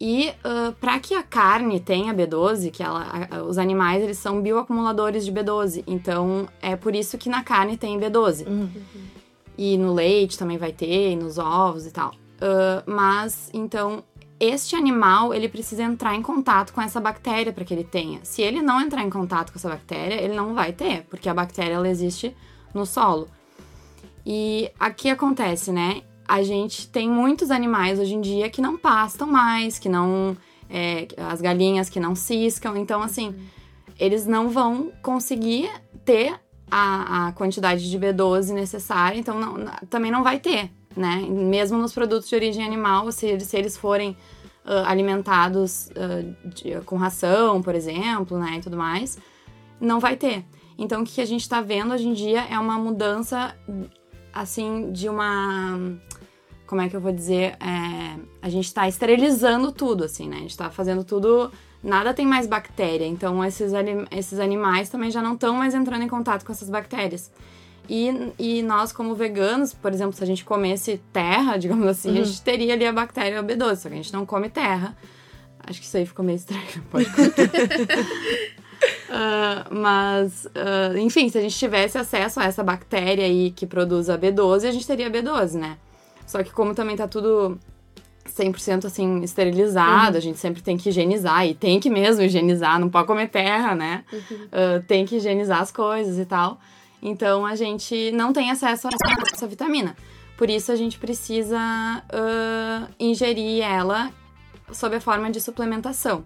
E 0.00 0.30
para 0.80 0.98
que 1.00 1.14
a 1.14 1.22
carne 1.22 1.80
tenha 1.80 2.12
B12, 2.12 2.70
que 2.70 2.82
ela, 2.82 3.06
a- 3.30 3.42
os 3.44 3.56
animais 3.56 4.02
eles 4.02 4.18
são 4.18 4.42
bioacumuladores 4.42 5.24
de 5.24 5.32
B12, 5.32 5.82
então 5.86 6.46
é 6.60 6.76
por 6.76 6.94
isso 6.94 7.16
que 7.16 7.28
na 7.30 7.42
carne 7.42 7.76
tem 7.78 7.98
B12. 7.98 8.46
E 9.56 9.78
no 9.78 9.94
leite 9.94 10.36
também 10.38 10.58
vai 10.58 10.70
ter, 10.72 11.12
e 11.12 11.16
nos 11.16 11.38
ovos 11.38 11.86
e 11.86 11.90
tal. 11.90 12.12
Ah, 12.40 12.82
mas, 12.86 13.48
então, 13.54 14.04
este 14.38 14.76
animal, 14.76 15.32
ele 15.32 15.48
precisa 15.48 15.82
entrar 15.82 16.14
em 16.14 16.20
contato 16.20 16.74
com 16.74 16.82
essa 16.82 17.00
bactéria 17.00 17.50
para 17.54 17.64
que 17.64 17.72
ele 17.72 17.84
tenha. 17.84 18.20
Se 18.22 18.42
ele 18.42 18.60
não 18.60 18.78
entrar 18.82 19.02
em 19.02 19.08
contato 19.08 19.50
com 19.50 19.58
essa 19.58 19.70
bactéria, 19.70 20.20
ele 20.20 20.34
não 20.34 20.52
vai 20.54 20.74
ter, 20.74 21.04
porque 21.08 21.26
a 21.26 21.32
bactéria, 21.32 21.72
ela 21.72 21.88
existe 21.88 22.36
no 22.74 22.84
solo. 22.84 23.28
E 24.26 24.70
aqui 24.78 25.08
acontece, 25.08 25.72
né? 25.72 26.02
A 26.28 26.42
gente 26.42 26.88
tem 26.88 27.08
muitos 27.08 27.50
animais 27.50 27.98
hoje 27.98 28.14
em 28.14 28.20
dia 28.20 28.50
que 28.50 28.60
não 28.60 28.76
pastam 28.76 29.26
mais, 29.26 29.78
que 29.78 29.88
não... 29.88 30.36
é, 30.68 31.06
as 31.30 31.40
galinhas 31.40 31.88
que 31.88 32.00
não 32.00 32.14
ciscam. 32.14 32.76
Então, 32.76 33.00
assim, 33.02 33.34
eles 33.98 34.26
não 34.26 34.48
vão 34.48 34.90
conseguir 35.02 35.70
ter 36.04 36.34
a, 36.70 37.28
a 37.28 37.32
quantidade 37.32 37.88
de 37.88 37.98
B12 37.98 38.52
necessária, 38.52 39.18
então 39.18 39.38
não- 39.38 39.64
também 39.88 40.10
não 40.10 40.22
vai 40.24 40.38
ter, 40.40 40.70
né? 40.96 41.24
Mesmo 41.28 41.78
nos 41.78 41.92
produtos 41.92 42.28
de 42.28 42.34
origem 42.34 42.64
animal, 42.64 43.10
se, 43.12 43.26
eles- 43.26 43.44
se 43.44 43.56
eles 43.56 43.76
forem 43.76 44.16
ah, 44.64 44.90
alimentados 44.90 45.88
ah, 45.94 46.48
de- 46.48 46.80
com 46.84 46.96
ração, 46.96 47.62
por 47.62 47.74
exemplo, 47.74 48.36
né, 48.38 48.56
e 48.56 48.60
tudo 48.60 48.76
mais, 48.76 49.16
não 49.80 50.00
vai 50.00 50.16
ter. 50.16 50.44
Então, 50.76 51.02
o 51.02 51.04
que 51.06 51.20
a 51.20 51.24
gente 51.24 51.48
tá 51.48 51.60
vendo 51.60 51.94
hoje 51.94 52.06
em 52.08 52.12
dia 52.12 52.44
é 52.50 52.58
uma 52.58 52.76
mudança, 52.76 53.56
assim, 54.34 54.90
de 54.92 55.08
uma... 55.08 55.78
Como 56.66 56.80
é 56.80 56.88
que 56.88 56.96
eu 56.96 57.00
vou 57.00 57.12
dizer? 57.12 57.56
É, 57.60 58.18
a 58.42 58.48
gente 58.48 58.72
tá 58.72 58.88
esterilizando 58.88 59.72
tudo, 59.72 60.04
assim, 60.04 60.28
né? 60.28 60.36
A 60.36 60.40
gente 60.40 60.56
tá 60.56 60.70
fazendo 60.70 61.04
tudo 61.04 61.50
nada 61.82 62.12
tem 62.12 62.26
mais 62.26 62.46
bactéria, 62.46 63.06
então 63.06 63.44
esses, 63.44 63.72
esses 64.10 64.40
animais 64.40 64.88
também 64.88 65.10
já 65.10 65.22
não 65.22 65.34
estão 65.34 65.54
mais 65.54 65.74
entrando 65.74 66.02
em 66.02 66.08
contato 66.08 66.44
com 66.44 66.52
essas 66.52 66.68
bactérias. 66.68 67.30
E, 67.88 68.32
e 68.38 68.62
nós, 68.62 68.92
como 68.92 69.14
veganos, 69.14 69.72
por 69.72 69.92
exemplo, 69.92 70.12
se 70.12 70.22
a 70.22 70.26
gente 70.26 70.44
comesse 70.44 71.00
terra, 71.12 71.56
digamos 71.58 71.86
assim, 71.86 72.18
a 72.18 72.24
gente 72.24 72.42
teria 72.42 72.74
ali 72.74 72.84
a 72.84 72.92
bactéria 72.92 73.42
B12, 73.42 73.76
só 73.76 73.88
que 73.88 73.94
a 73.94 73.98
gente 73.98 74.12
não 74.12 74.26
come 74.26 74.48
terra. 74.48 74.96
Acho 75.60 75.80
que 75.80 75.86
isso 75.86 75.96
aí 75.96 76.06
ficou 76.06 76.24
meio 76.24 76.36
estranho, 76.36 76.62
pode. 76.90 77.06
Ah, 79.08 79.66
mas, 79.70 80.46
ah, 80.54 80.98
enfim, 80.98 81.28
se 81.28 81.38
a 81.38 81.40
gente 81.40 81.56
tivesse 81.56 81.96
acesso 81.96 82.40
a 82.40 82.44
essa 82.44 82.62
bactéria 82.62 83.24
aí 83.24 83.50
que 83.50 83.66
produz 83.66 84.10
a 84.10 84.18
B12, 84.18 84.68
a 84.68 84.72
gente 84.72 84.86
teria 84.86 85.10
B12, 85.10 85.54
né? 85.54 85.78
Só 86.26 86.42
que 86.42 86.50
como 86.50 86.74
também 86.74 86.96
tá 86.96 87.06
tudo 87.06 87.58
100% 88.26 88.84
assim 88.84 89.22
esterilizado, 89.22 90.16
a 90.16 90.20
gente 90.20 90.38
sempre 90.38 90.62
tem 90.62 90.76
que 90.76 90.88
higienizar 90.88 91.46
e 91.46 91.54
tem 91.54 91.80
que 91.80 91.88
mesmo 91.88 92.22
higienizar, 92.22 92.78
não 92.78 92.90
pode 92.90 93.06
comer 93.06 93.28
terra, 93.28 93.74
né? 93.74 94.04
Ah, 94.52 94.82
tem 94.86 95.06
que 95.06 95.16
higienizar 95.16 95.60
as 95.60 95.70
coisas 95.70 96.18
e 96.18 96.24
tal. 96.24 96.58
Então 97.02 97.46
a 97.46 97.54
gente 97.54 98.10
não 98.12 98.32
tem 98.32 98.50
acesso 98.50 98.88
a 98.88 98.90
essa, 99.32 99.46
vitamina. 99.46 99.96
Por 100.36 100.50
isso 100.50 100.70
a 100.72 100.76
gente 100.76 100.98
precisa 100.98 101.58
ah, 101.58 102.88
ingerir 102.98 103.62
ela 103.62 104.12
sob 104.72 104.96
a 104.96 105.00
forma 105.00 105.30
de 105.30 105.40
suplementação. 105.40 106.24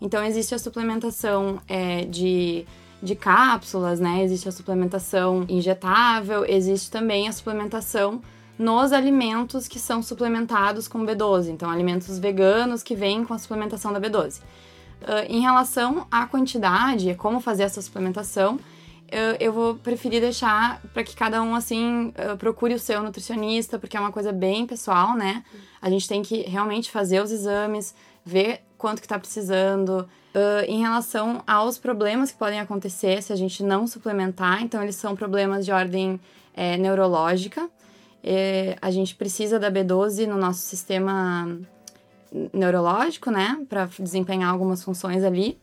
Então 0.00 0.24
existe 0.24 0.54
a 0.54 0.58
suplementação 0.58 1.60
é, 1.68 2.04
de, 2.04 2.66
de 3.00 3.14
cápsulas, 3.14 4.00
né? 4.00 4.24
Existe 4.24 4.48
a 4.48 4.52
suplementação 4.52 5.44
injetável, 5.48 6.44
existe 6.44 6.90
também 6.90 7.28
a 7.28 7.32
suplementação 7.32 8.20
nos 8.58 8.92
alimentos 8.92 9.66
que 9.66 9.78
são 9.78 10.02
suplementados 10.02 10.86
com 10.86 11.04
B12. 11.04 11.48
Então, 11.48 11.70
alimentos 11.70 12.18
veganos 12.18 12.82
que 12.82 12.94
vêm 12.94 13.24
com 13.24 13.34
a 13.34 13.38
suplementação 13.38 13.92
da 13.92 14.00
B12. 14.00 14.40
Ah, 15.04 15.24
em 15.28 15.40
relação 15.40 16.06
à 16.10 16.26
quantidade, 16.26 17.14
como 17.14 17.40
fazer 17.40 17.64
essa 17.64 17.82
suplementação, 17.82 18.58
eu- 19.10 19.36
eu 19.40 19.52
vou 19.52 19.74
preferir 19.74 20.20
deixar 20.20 20.80
para 20.94 21.02
que 21.02 21.14
cada 21.16 21.42
um, 21.42 21.54
assim, 21.54 22.12
ah, 22.16 22.36
procure 22.36 22.74
o 22.74 22.78
seu 22.78 23.02
nutricionista, 23.02 23.78
porque 23.78 23.96
é 23.96 24.00
uma 24.00 24.12
coisa 24.12 24.32
bem 24.32 24.66
pessoal, 24.66 25.16
né? 25.16 25.42
A 25.80 25.90
gente 25.90 26.06
tem 26.08 26.22
que 26.22 26.42
realmente 26.42 26.90
fazer 26.90 27.20
os 27.22 27.30
exames, 27.32 27.94
ver 28.24 28.60
quanto 28.78 29.02
que 29.02 29.08
tá 29.08 29.18
precisando. 29.18 30.08
Ah, 30.34 30.64
em 30.66 30.80
relação 30.80 31.42
aos 31.46 31.76
problemas 31.78 32.30
que 32.30 32.38
podem 32.38 32.60
acontecer 32.60 33.22
se 33.22 33.32
a 33.32 33.36
gente 33.36 33.62
não 33.62 33.86
suplementar, 33.86 34.62
então 34.62 34.82
eles 34.82 34.96
são 34.96 35.16
problemas 35.16 35.64
de 35.64 35.72
ordem 35.72 36.20
eh, 36.54 36.76
neurológica. 36.76 37.68
Eh, 38.22 38.76
a 38.80 38.90
gente 38.90 39.14
precisa 39.14 39.58
da 39.58 39.70
B12 39.70 40.26
no 40.26 40.36
nosso 40.36 40.60
sistema 40.60 41.58
neurológico, 42.52 43.30
né, 43.30 43.58
para 43.68 43.88
desempenhar 43.98 44.50
algumas 44.50 44.82
funções 44.82 45.22
ali. 45.22 45.58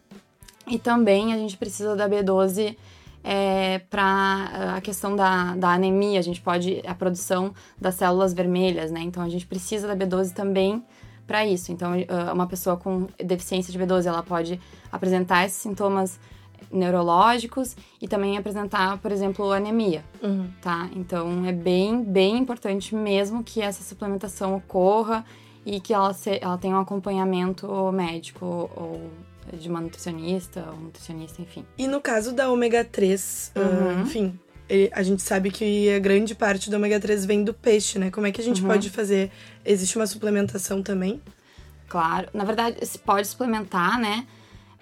E 0.67 0.77
também 0.77 1.33
a 1.33 1.37
gente 1.37 1.57
precisa 1.57 1.95
da 1.95 2.07
B12 2.07 2.75
é, 3.23 3.79
para 3.89 4.75
a 4.77 4.81
questão 4.81 5.15
da, 5.15 5.55
da 5.55 5.69
anemia, 5.69 6.19
a 6.19 6.21
gente 6.21 6.39
pode, 6.41 6.81
a 6.85 6.93
produção 6.93 7.53
das 7.79 7.95
células 7.95 8.33
vermelhas, 8.33 8.91
né? 8.91 9.01
Então 9.01 9.23
a 9.23 9.29
gente 9.29 9.45
precisa 9.45 9.87
da 9.87 9.95
B12 9.95 10.31
também 10.33 10.83
para 11.27 11.45
isso. 11.45 11.71
Então, 11.71 11.91
ah, 12.07 12.33
uma 12.33 12.47
pessoa 12.47 12.77
com 12.77 13.07
deficiência 13.17 13.71
de 13.71 13.79
B12, 13.79 14.05
ela 14.05 14.23
pode 14.23 14.59
apresentar 14.91 15.45
esses 15.45 15.57
sintomas 15.57 16.19
neurológicos 16.71 17.75
e 18.01 18.07
também 18.07 18.37
apresentar, 18.37 18.97
por 18.99 19.11
exemplo, 19.11 19.51
anemia, 19.51 20.03
Uhum. 20.21 20.49
tá? 20.61 20.89
Então, 20.95 21.45
é 21.45 21.51
bem, 21.51 22.03
bem 22.03 22.37
importante 22.37 22.95
mesmo 22.95 23.43
que 23.43 23.61
essa 23.61 23.83
suplementação 23.83 24.55
ocorra 24.55 25.25
e 25.65 25.79
que 25.79 25.93
ela, 25.93 26.13
se, 26.13 26.39
ela 26.41 26.57
tenha 26.57 26.75
um 26.75 26.79
acompanhamento 26.79 27.67
médico 27.91 28.45
ou 28.75 29.09
de 29.53 29.67
uma 29.67 29.81
nutricionista 29.81 30.63
ou 30.71 30.79
nutricionista, 30.79 31.41
enfim. 31.41 31.65
E 31.77 31.87
no 31.87 31.99
caso 31.99 32.31
da 32.33 32.49
ômega 32.51 32.83
3, 32.85 33.51
ah, 33.55 33.59
Uhum. 33.59 34.01
enfim, 34.03 34.39
a 34.93 35.01
gente 35.01 35.23
sabe 35.23 35.49
que 35.49 35.91
a 35.91 35.97
grande 35.99 36.35
parte 36.35 36.69
do 36.69 36.75
ômega 36.75 36.99
3 36.99 37.25
vem 37.25 37.43
do 37.43 37.53
peixe, 37.53 37.97
né? 37.97 38.11
Como 38.11 38.27
é 38.27 38.31
que 38.31 38.39
a 38.39 38.43
gente 38.43 38.61
Uhum. 38.61 38.67
pode 38.67 38.89
fazer? 38.91 39.31
Existe 39.65 39.95
uma 39.97 40.05
suplementação 40.05 40.83
também? 40.83 41.19
Claro, 41.87 42.29
na 42.33 42.43
verdade, 42.43 42.85
se 42.85 42.99
pode 42.99 43.27
suplementar, 43.27 43.99
né? 43.99 44.27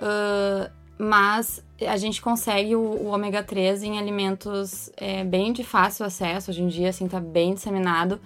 Ah, 0.02 0.70
mas 0.98 1.64
a 1.86 1.98
gente 1.98 2.22
consegue 2.22 2.76
o, 2.76 2.82
o 2.82 3.08
ômega 3.08 3.44
3 3.44 3.84
em 3.84 4.00
alimentos 4.00 4.92
é, 4.98 5.24
bem 5.24 5.54
de 5.54 5.64
fácil 5.64 6.06
acesso, 6.06 6.52
hoje 6.52 6.64
em 6.64 6.68
dia, 6.68 6.90
assim, 6.90 7.08
tá 7.08 7.20
bem 7.20 7.54
disseminado, 7.54 8.20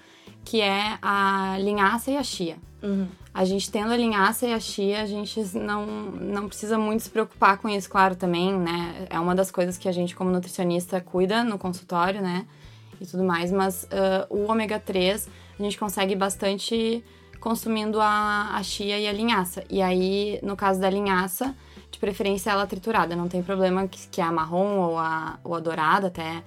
que 0.46 0.62
é 0.62 0.98
a 1.02 1.58
linhaça 1.60 2.12
e 2.12 2.18
a 2.18 2.24
chia. 2.24 2.58
Uhum. 2.82 3.08
A 3.34 3.46
gente 3.46 3.72
tendo 3.72 3.94
a 3.94 3.98
linhaça 3.98 4.48
e 4.48 4.54
a 4.54 4.60
chia, 4.60 5.02
a 5.02 5.06
gente 5.06 5.40
não, 5.58 5.86
não 5.86 6.48
precisa 6.48 6.78
muito 6.78 7.04
se 7.04 7.10
preocupar 7.10 7.58
com 7.58 7.70
isso, 7.70 7.90
claro, 7.90 8.16
também, 8.16 8.58
né? 8.58 9.08
É 9.10 9.20
uma 9.20 9.36
das 9.36 9.52
coisas 9.52 9.78
que 9.78 9.88
a 9.88 9.92
gente, 9.92 10.16
como 10.16 10.32
nutricionista, 10.32 11.00
cuida 11.00 11.44
no 11.44 11.58
consultório, 11.58 12.22
né? 12.22 12.46
E 13.00 13.06
tudo 13.06 13.24
mais, 13.24 13.52
mas 13.52 13.88
ah, 13.92 14.28
o 14.30 14.52
ômega 14.52 14.80
3 14.80 15.30
a 15.60 15.64
gente 15.64 15.78
consegue 15.78 16.16
bastante 16.16 17.04
consumindo 17.40 18.00
a, 18.00 18.56
a 18.56 18.64
chia 18.64 19.00
e 19.00 19.08
a 19.08 19.14
linhaça. 19.14 19.64
E 19.70 19.82
aí, 19.82 20.40
no 20.44 20.56
caso 20.56 20.80
da 20.80 20.90
linhaça, 20.90 21.56
de 21.92 22.00
preferência 22.00 22.50
ela 22.50 22.66
triturada, 22.66 23.16
não 23.16 23.28
tem 23.28 23.44
problema 23.44 23.88
que, 23.88 24.08
que 24.08 24.22
a 24.22 24.32
marrom 24.32 24.80
ou 24.80 24.98
a, 24.98 25.38
ou 25.44 25.54
a 25.54 25.60
dourada, 25.60 26.08
até 26.08 26.42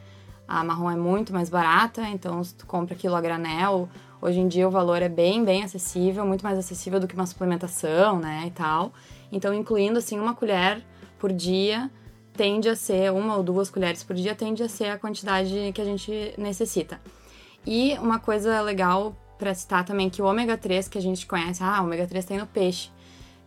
a 0.49 0.65
marrom 0.65 0.91
é 0.91 0.97
muito 0.97 1.33
mais 1.33 1.49
barata, 1.49 2.03
então 2.09 2.43
se 2.43 2.55
tu 2.55 2.67
compra 2.67 2.95
aquilo 2.95 3.15
a 3.15 3.21
granel, 3.21 3.89
hoje 4.21 4.41
em 4.41 4.49
dia 4.49 4.67
o 4.67 4.71
valor 4.71 5.03
é 5.03 5.09
bem, 5.09 5.45
bem 5.45 5.63
acessível, 5.63 6.25
muito 6.25 6.43
mais 6.43 6.59
acessível 6.59 6.99
do 6.99 7.07
que 7.07 7.15
uma 7.15 7.27
suplementação, 7.27 8.19
né, 8.19 8.45
e 8.47 8.51
tal. 8.51 8.93
Então, 9.31 9.53
incluindo 9.53 9.99
assim 9.99 10.19
uma 10.19 10.35
colher 10.35 10.83
por 11.19 11.33
dia 11.33 11.91
tende 12.37 12.69
a 12.69 12.75
ser 12.75 13.13
uma 13.13 13.37
ou 13.37 13.43
duas 13.43 13.71
colheres 13.71 14.03
por 14.03 14.17
dia 14.17 14.35
tende 14.35 14.63
a 14.63 14.69
ser 14.69 14.87
a 14.87 14.99
quantidade 14.99 15.71
que 15.73 15.81
a 15.81 15.85
gente 15.85 16.35
necessita. 16.37 17.01
E 17.67 17.95
uma 17.99 18.19
coisa 18.19 18.61
legal 18.61 19.17
para 19.39 19.55
citar 19.55 19.85
também 19.85 20.11
que 20.11 20.21
o 20.21 20.27
ômega 20.27 20.57
3 20.57 20.89
que 20.89 20.99
a 20.99 21.01
gente 21.01 21.27
conhece, 21.27 21.63
ah, 21.63 21.83
ômega 21.83 22.07
3 22.07 22.25
tem 22.25 22.39
no 22.39 22.47
peixe. 22.47 22.91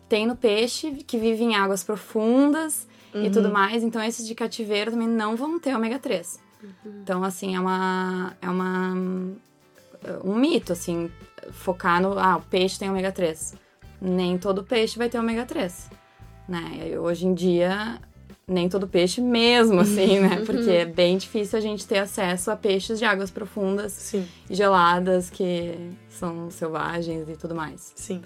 Tem 0.09 0.25
no 0.25 0.35
peixe 0.35 0.91
que 1.05 1.17
vive 1.17 1.43
em 1.43 1.55
águas 1.55 1.83
profundas 1.83 2.87
uhum. 3.13 3.25
e 3.25 3.29
tudo 3.29 3.49
mais, 3.49 3.83
então 3.83 4.01
esses 4.01 4.25
de 4.25 4.33
cativeiro 4.33 4.91
também 4.91 5.07
não 5.07 5.35
vão 5.35 5.59
ter 5.59 5.75
ômega 5.75 5.99
3. 5.99 6.39
Uhum. 6.63 6.99
Então 7.03 7.23
assim, 7.23 7.55
é 7.55 7.59
uma 7.59 8.33
é 8.41 8.49
uma 8.49 8.93
um 10.23 10.35
mito 10.35 10.73
assim, 10.73 11.11
focar 11.51 12.01
no, 12.01 12.17
ah, 12.17 12.37
o 12.37 12.41
peixe 12.41 12.79
tem 12.79 12.89
ômega 12.89 13.11
3. 13.11 13.55
Nem 14.01 14.37
todo 14.37 14.63
peixe 14.63 14.97
vai 14.97 15.09
ter 15.09 15.19
ômega 15.19 15.45
3. 15.45 15.89
Né? 16.47 16.97
Hoje 16.97 17.25
em 17.25 17.33
dia 17.33 17.99
nem 18.49 18.69
todo 18.69 18.87
peixe 18.87 19.19
mesmo, 19.19 19.81
assim, 19.81 20.19
né? 20.21 20.39
Uhum. 20.39 20.45
Porque 20.45 20.69
é 20.69 20.85
bem 20.85 21.17
difícil 21.17 21.59
a 21.59 21.61
gente 21.61 21.85
ter 21.85 21.97
acesso 21.97 22.49
a 22.49 22.55
peixes 22.55 22.97
de 22.97 23.03
águas 23.03 23.29
profundas 23.29 23.91
Sim. 23.91 24.25
e 24.49 24.55
geladas 24.55 25.29
que 25.29 25.91
são 26.07 26.49
selvagens 26.49 27.27
e 27.27 27.35
tudo 27.35 27.53
mais. 27.53 27.91
Sim. 27.95 28.21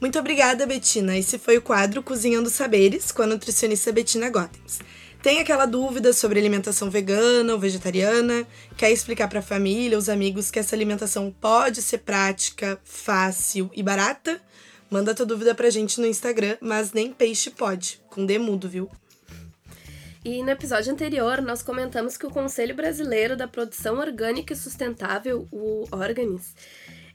Muito 0.00 0.18
obrigada, 0.18 0.66
Betina. 0.66 1.18
Esse 1.18 1.38
foi 1.38 1.58
o 1.58 1.62
quadro 1.62 2.02
Cozinhando 2.02 2.48
Saberes 2.48 3.12
com 3.12 3.20
a 3.20 3.26
nutricionista 3.26 3.92
Betina 3.92 4.30
Gottens. 4.30 4.78
Tem 5.22 5.40
aquela 5.40 5.66
dúvida 5.66 6.14
sobre 6.14 6.40
alimentação 6.40 6.88
vegana 6.88 7.52
ou 7.52 7.58
vegetariana? 7.58 8.46
Quer 8.78 8.90
explicar 8.90 9.28
para 9.28 9.40
a 9.40 9.42
família, 9.42 9.98
os 9.98 10.08
amigos 10.08 10.50
que 10.50 10.58
essa 10.58 10.74
alimentação 10.74 11.30
pode 11.38 11.82
ser 11.82 11.98
prática, 11.98 12.80
fácil 12.82 13.70
e 13.74 13.82
barata? 13.82 14.40
Manda 14.90 15.14
tua 15.14 15.26
dúvida 15.26 15.54
pra 15.54 15.68
gente 15.68 16.00
no 16.00 16.06
Instagram, 16.06 16.56
mas 16.62 16.94
nem 16.94 17.12
peixe 17.12 17.50
pode, 17.50 18.00
com 18.08 18.24
D 18.24 18.38
mudo, 18.38 18.70
viu? 18.70 18.90
E 20.24 20.42
no 20.42 20.50
episódio 20.50 20.90
anterior, 20.92 21.42
nós 21.42 21.62
comentamos 21.62 22.16
que 22.16 22.26
o 22.26 22.30
Conselho 22.30 22.74
Brasileiro 22.74 23.36
da 23.36 23.46
Produção 23.46 23.98
Orgânica 23.98 24.54
e 24.54 24.56
Sustentável, 24.56 25.46
o 25.52 25.84
Organis, 25.92 26.54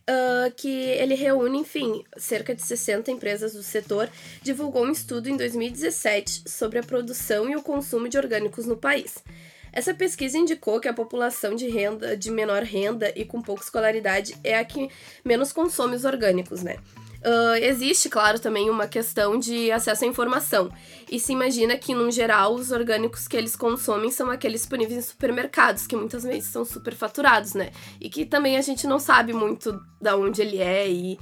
uh, 0.10 0.52
que 0.56 0.70
ele 0.70 1.16
reúne, 1.16 1.60
enfim, 1.60 2.04
cerca 2.18 2.54
de 2.54 2.62
60 2.62 3.12
empresas 3.12 3.54
do 3.54 3.64
setor, 3.64 4.10
divulgou 4.42 4.86
um 4.86 4.92
estudo 4.92 5.30
em 5.30 5.38
2017 5.38 6.44
sobre 6.48 6.80
a 6.80 6.84
produção 6.84 7.50
e 7.50 7.56
o 7.56 7.62
consumo 7.62 8.08
de 8.08 8.18
orgânicos 8.18 8.66
no 8.66 8.78
país. 8.78 9.24
Essa 9.72 9.94
pesquisa 9.94 10.38
indicou 10.38 10.80
que 10.80 10.88
a 10.88 10.94
população 10.94 11.54
de 11.54 11.68
renda, 11.68 12.16
de 12.16 12.32
menor 12.32 12.64
renda 12.64 13.12
e 13.14 13.26
com 13.26 13.42
pouca 13.42 13.64
escolaridade 13.64 14.36
é 14.42 14.58
a 14.58 14.64
que 14.64 14.90
menos 15.24 15.52
consome 15.52 15.98
os 15.98 16.06
orgânicos, 16.06 16.64
né? 16.64 16.78
Uh, 17.26 17.56
existe, 17.56 18.08
claro, 18.08 18.40
também 18.40 18.70
uma 18.70 18.88
questão 18.88 19.40
de 19.40 19.72
acesso 19.72 20.06
à 20.06 20.08
informação. 20.08 20.72
E 21.10 21.20
se 21.20 21.34
imagina 21.34 21.76
que, 21.76 21.96
no 21.96 22.12
geral, 22.12 22.54
os 22.54 22.70
orgânicos 22.70 23.28
que 23.28 23.36
eles 23.36 23.56
consomem 23.56 24.12
são 24.12 24.30
aqueles 24.30 24.62
disponíveis 24.62 25.00
em 25.00 25.02
supermercados, 25.02 25.88
que 25.88 25.96
muitas 25.96 26.22
vezes 26.22 26.50
são 26.50 26.64
superfaturados, 26.64 27.56
né? 27.56 27.72
E 28.00 28.10
que 28.10 28.26
também 28.26 28.58
a 28.58 28.62
gente 28.62 28.86
não 28.86 29.00
sabe 29.00 29.34
muito 29.34 29.82
da 30.00 30.16
onde 30.16 30.40
ele 30.40 30.60
é 30.60 30.88
e 30.88 31.20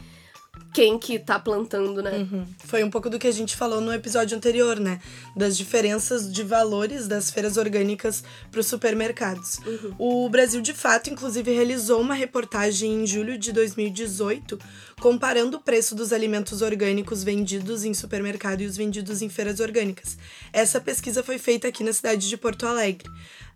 quem 0.74 0.98
que 0.98 1.20
tá 1.20 1.38
plantando, 1.38 2.02
né? 2.02 2.28
Uhum. 2.32 2.46
Foi 2.66 2.84
um 2.84 2.90
pouco 2.90 3.10
do 3.10 3.20
que 3.20 3.28
a 3.28 3.32
gente 3.32 3.56
falou 3.56 3.80
no 3.80 3.94
episódio 3.94 4.36
anterior, 4.36 4.80
né? 4.80 5.00
Das 5.36 5.56
diferenças 5.56 6.32
de 6.32 6.42
valores 6.44 7.08
das 7.08 7.30
feiras 7.30 7.58
orgânicas 7.58 8.24
para 8.50 8.60
os 8.60 8.68
supermercados. 8.68 9.60
Uhum. 9.66 10.24
O 10.26 10.30
Brasil, 10.30 10.62
de 10.62 10.74
fato, 10.74 11.10
inclusive, 11.10 11.54
realizou 11.54 12.02
uma 12.02 12.16
reportagem 12.16 13.04
em 13.04 13.06
julho 13.06 13.38
de 13.38 13.52
2018 13.52 14.58
comparando 15.00 15.58
o 15.58 15.60
preço 15.60 15.94
dos 15.96 16.14
alimentos 16.14 16.62
orgânicos 16.62 17.26
vendidos 17.26 17.84
em 17.84 17.94
supermercado 17.94 18.62
e 18.62 18.66
os 18.66 18.78
vendidos 18.78 19.22
em 19.22 19.28
feiras 19.28 19.60
orgânicas. 19.60 20.18
Essa 20.54 20.80
pesquisa 20.80 21.22
foi 21.22 21.38
feita 21.38 21.68
aqui 21.68 21.84
na 21.84 21.92
cidade 21.92 22.30
de 22.30 22.38
Porto 22.38 22.66
Alegre. 22.66 23.10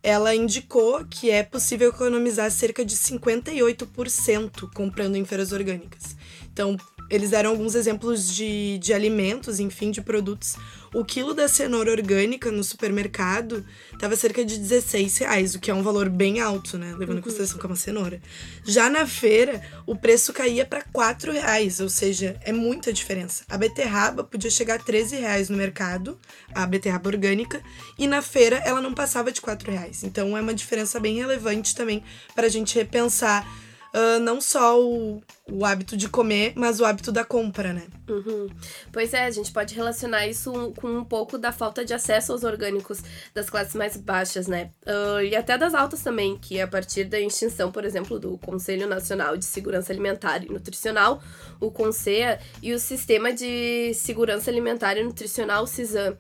Ela 0.04 0.36
indicou 0.36 1.06
que 1.06 1.32
é 1.32 1.44
possível 1.44 1.90
economizar 1.90 2.52
cerca 2.52 2.84
de 2.84 2.98
58% 2.98 4.70
comprando 4.74 5.16
em 5.16 5.24
feiras 5.24 5.54
orgânicas. 5.54 6.18
Então, 6.52 6.76
eles 7.10 7.30
deram 7.30 7.52
alguns 7.52 7.76
exemplos 7.76 8.34
de, 8.34 8.78
de 8.80 8.94
alimentos, 8.94 9.60
enfim, 9.60 9.92
de 9.92 10.02
produtos. 10.02 10.56
O 10.94 11.04
quilo 11.04 11.34
da 11.34 11.48
cenoura 11.48 11.92
orgânica 11.92 12.52
no 12.52 12.64
supermercado 12.64 13.66
estava 13.94 14.16
cerca 14.16 14.44
de 14.44 14.58
16 14.58 15.18
reais, 15.18 15.56
o 15.56 15.60
que 15.60 15.70
é 15.70 15.74
um 15.74 15.84
valor 15.84 16.10
bem 16.10 16.40
alto, 16.40 16.78
né? 16.78 16.96
Levando 16.98 17.16
uhum. 17.16 17.20
em 17.20 17.22
consideração 17.22 17.60
que 17.60 17.66
é 17.66 17.70
uma 17.70 17.76
cenoura. 17.76 18.22
Já 18.64 18.90
na 18.90 19.06
feira, 19.06 19.62
o 19.86 19.96
preço 19.96 20.34
caía 20.34 20.66
para 20.66 20.82
4 20.82 21.32
reais, 21.32 21.80
ou 21.80 21.90
seja, 21.90 22.40
é 22.44 22.52
muita 22.52 22.92
diferença. 22.92 23.44
A 23.50 23.58
beterraba 23.58 24.24
podia 24.24 24.50
chegar 24.50 24.76
a 24.76 24.84
13 24.84 25.18
reais 25.18 25.50
no 25.50 25.58
mercado, 25.58 26.18
a 26.54 26.66
beterraba 26.66 27.10
orgânica, 27.10 27.62
e 27.98 28.08
na 28.08 28.22
feira 28.22 28.62
ela 28.66 28.82
não 28.82 28.94
passava 28.94 29.32
de 29.32 29.42
4 29.42 29.72
reais. 29.72 30.04
Então 30.04 30.38
é 30.38 30.42
uma 30.42 30.54
diferença 30.54 31.00
bem 31.00 31.18
relevante 31.18 31.76
também 31.76 32.04
para 32.34 32.48
a 32.48 32.50
gente 32.50 32.76
repensar 32.76 33.46
uh, 33.94 34.20
não 34.20 34.40
só 34.42 34.82
o, 34.82 35.22
o 35.50 35.66
hábito 35.66 35.96
de 35.96 36.10
comer, 36.10 36.54
mas 36.56 36.80
o 36.80 36.86
hábito 36.86 37.12
da 37.12 37.24
compra, 37.24 37.74
né? 37.74 37.88
Uhum. 38.10 38.48
Pois 38.92 39.14
é, 39.14 39.26
a 39.26 39.32
gente 39.32 39.52
pode 39.52 39.76
relacionar 39.76 40.28
isso 40.28 40.74
com 40.78 40.88
um 40.88 41.04
pouco 41.04 41.38
da 41.38 41.52
falta 41.52 41.84
de 41.84 41.94
acesso 41.94 42.32
aos 42.32 42.44
orgânicos 42.44 43.02
das 43.34 43.50
classes 43.50 43.76
mais 43.76 43.98
baixas, 43.98 44.48
né? 44.48 44.72
Uh, 44.86 45.22
e 45.22 45.36
até 45.36 45.58
das 45.58 45.74
altas 45.74 46.02
também, 46.02 46.38
que 46.38 46.60
a 46.60 46.68
partir 46.68 47.06
da 47.06 47.20
extinção, 47.20 47.72
por 47.72 47.86
exemplo, 47.86 48.20
do 48.20 48.38
Conselho 48.38 48.88
Nacional 48.88 49.38
de 49.38 49.46
Segurança 49.46 49.92
Alimentar 49.92 50.44
e 50.44 50.50
Nutricional, 50.50 51.22
o 51.60 51.72
CONSEA, 51.72 52.40
e 52.62 52.74
o 52.74 52.80
Sistema 52.80 53.34
de 53.34 53.94
Segurança 53.94 54.50
Alimentar 54.50 54.98
e 54.98 55.04
Nutricional, 55.04 55.64
o 55.64 55.68
CISAM, 55.68 56.18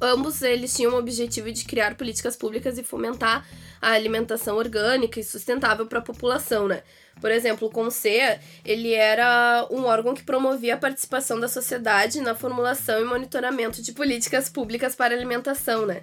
Ambos 0.00 0.42
eles 0.42 0.74
tinham 0.74 0.92
o 0.92 0.98
objetivo 0.98 1.50
de 1.50 1.64
criar 1.64 1.94
políticas 1.96 2.36
públicas 2.36 2.76
e 2.76 2.82
fomentar 2.82 3.46
a 3.80 3.92
alimentação 3.92 4.56
orgânica 4.56 5.18
e 5.18 5.24
sustentável 5.24 5.86
para 5.86 6.00
a 6.00 6.02
população, 6.02 6.68
né? 6.68 6.82
Por 7.20 7.30
exemplo, 7.30 7.66
o 7.66 7.70
CONSEA, 7.70 8.40
ele 8.62 8.92
era 8.92 9.66
um 9.70 9.84
órgão 9.84 10.14
que 10.14 10.22
promovia 10.22 10.74
a 10.74 10.78
participação 10.78 11.40
da 11.40 11.48
sociedade 11.48 12.20
na 12.20 12.34
formulação 12.34 13.00
e 13.00 13.04
monitoramento 13.04 13.80
de 13.80 13.92
políticas 13.92 14.50
públicas 14.50 14.94
para 14.94 15.14
alimentação, 15.14 15.86
né? 15.86 16.02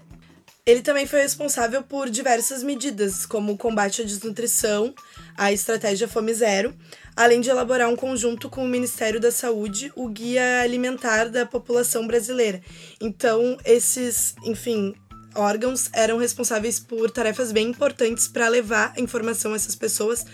Ele 0.66 0.82
também 0.82 1.06
foi 1.06 1.22
responsável 1.22 1.84
por 1.84 2.10
diversas 2.10 2.64
medidas, 2.64 3.26
como 3.26 3.52
o 3.52 3.58
combate 3.58 4.02
à 4.02 4.06
desnutrição, 4.06 4.94
a 5.38 5.52
estratégia 5.52 6.08
Fome 6.08 6.34
Zero, 6.34 6.74
além 7.16 7.42
de 7.42 7.50
elaborar 7.50 7.90
um 7.90 7.96
conjunto 7.96 8.50
com 8.50 8.64
o 8.64 8.68
Ministério 8.68 9.20
da 9.20 9.32
Saúde, 9.32 9.92
o 9.96 10.08
Guia 10.08 10.62
Alimentar 10.62 11.26
da 11.26 11.46
População 11.46 12.08
Brasileira. 12.08 12.62
Então, 13.02 13.58
esses, 13.66 14.36
enfim, 14.46 14.96
órgãos 15.36 15.90
eram 15.94 16.18
responsáveis 16.18 16.80
por 16.80 17.10
tarefas 17.12 17.52
bem 17.52 17.68
importantes 17.70 18.28
para 18.28 18.48
levar 18.48 18.94
a 18.96 19.02
informação 19.02 19.54
a 19.54 19.56
essas 19.56 19.76
pessoas, 19.76 20.26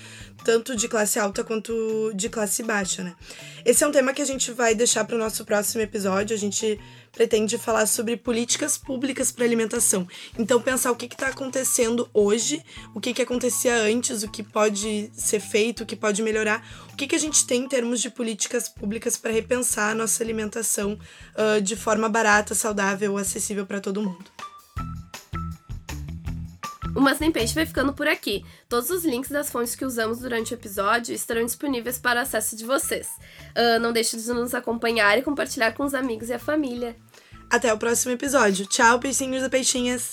tanto 0.43 0.75
de 0.75 0.87
classe 0.87 1.19
alta 1.19 1.43
quanto 1.43 2.11
de 2.13 2.29
classe 2.29 2.63
baixa, 2.63 3.03
né? 3.03 3.15
Esse 3.65 3.83
é 3.83 3.87
um 3.87 3.91
tema 3.91 4.13
que 4.13 4.21
a 4.21 4.25
gente 4.25 4.51
vai 4.51 4.73
deixar 4.73 5.03
para 5.05 5.15
o 5.15 5.19
nosso 5.19 5.43
próximo 5.45 5.81
episódio. 5.81 6.35
A 6.35 6.39
gente 6.39 6.79
pretende 7.11 7.57
falar 7.57 7.85
sobre 7.85 8.15
políticas 8.15 8.77
públicas 8.77 9.31
para 9.31 9.43
alimentação. 9.43 10.07
Então, 10.37 10.61
pensar 10.61 10.91
o 10.91 10.95
que 10.95 11.05
está 11.05 11.27
acontecendo 11.27 12.09
hoje, 12.13 12.63
o 12.93 12.99
que, 12.99 13.13
que 13.13 13.21
acontecia 13.21 13.75
antes, 13.75 14.23
o 14.23 14.29
que 14.29 14.43
pode 14.43 15.11
ser 15.13 15.39
feito, 15.39 15.83
o 15.83 15.85
que 15.85 15.95
pode 15.95 16.21
melhorar, 16.21 16.65
o 16.93 16.95
que, 16.95 17.07
que 17.07 17.15
a 17.15 17.19
gente 17.19 17.45
tem 17.45 17.63
em 17.63 17.67
termos 17.67 17.99
de 17.99 18.09
políticas 18.09 18.69
públicas 18.69 19.17
para 19.17 19.31
repensar 19.31 19.91
a 19.91 19.95
nossa 19.95 20.23
alimentação 20.23 20.97
uh, 21.35 21.61
de 21.61 21.75
forma 21.75 22.07
barata, 22.07 22.55
saudável, 22.55 23.17
acessível 23.17 23.65
para 23.65 23.81
todo 23.81 24.01
mundo. 24.01 24.48
O 26.99 27.01
Mas 27.01 27.17
Nem 27.17 27.31
Peixe 27.31 27.55
vai 27.55 27.65
ficando 27.65 27.93
por 27.93 28.09
aqui. 28.09 28.45
Todos 28.67 28.89
os 28.89 29.05
links 29.05 29.31
das 29.31 29.49
fontes 29.49 29.73
que 29.73 29.85
usamos 29.85 30.19
durante 30.19 30.53
o 30.53 30.55
episódio 30.55 31.15
estarão 31.15 31.45
disponíveis 31.45 31.97
para 31.97 32.19
acesso 32.19 32.57
de 32.57 32.65
vocês. 32.65 33.07
Uh, 33.55 33.79
não 33.79 33.93
deixe 33.93 34.17
de 34.17 34.27
nos 34.33 34.53
acompanhar 34.53 35.17
e 35.17 35.21
compartilhar 35.21 35.71
com 35.71 35.85
os 35.85 35.93
amigos 35.93 36.27
e 36.27 36.33
a 36.33 36.39
família. 36.39 36.97
Até 37.49 37.73
o 37.73 37.77
próximo 37.77 38.11
episódio. 38.11 38.65
Tchau, 38.65 38.99
peixinhos 38.99 39.41
e 39.41 39.49
peixinhas! 39.49 40.11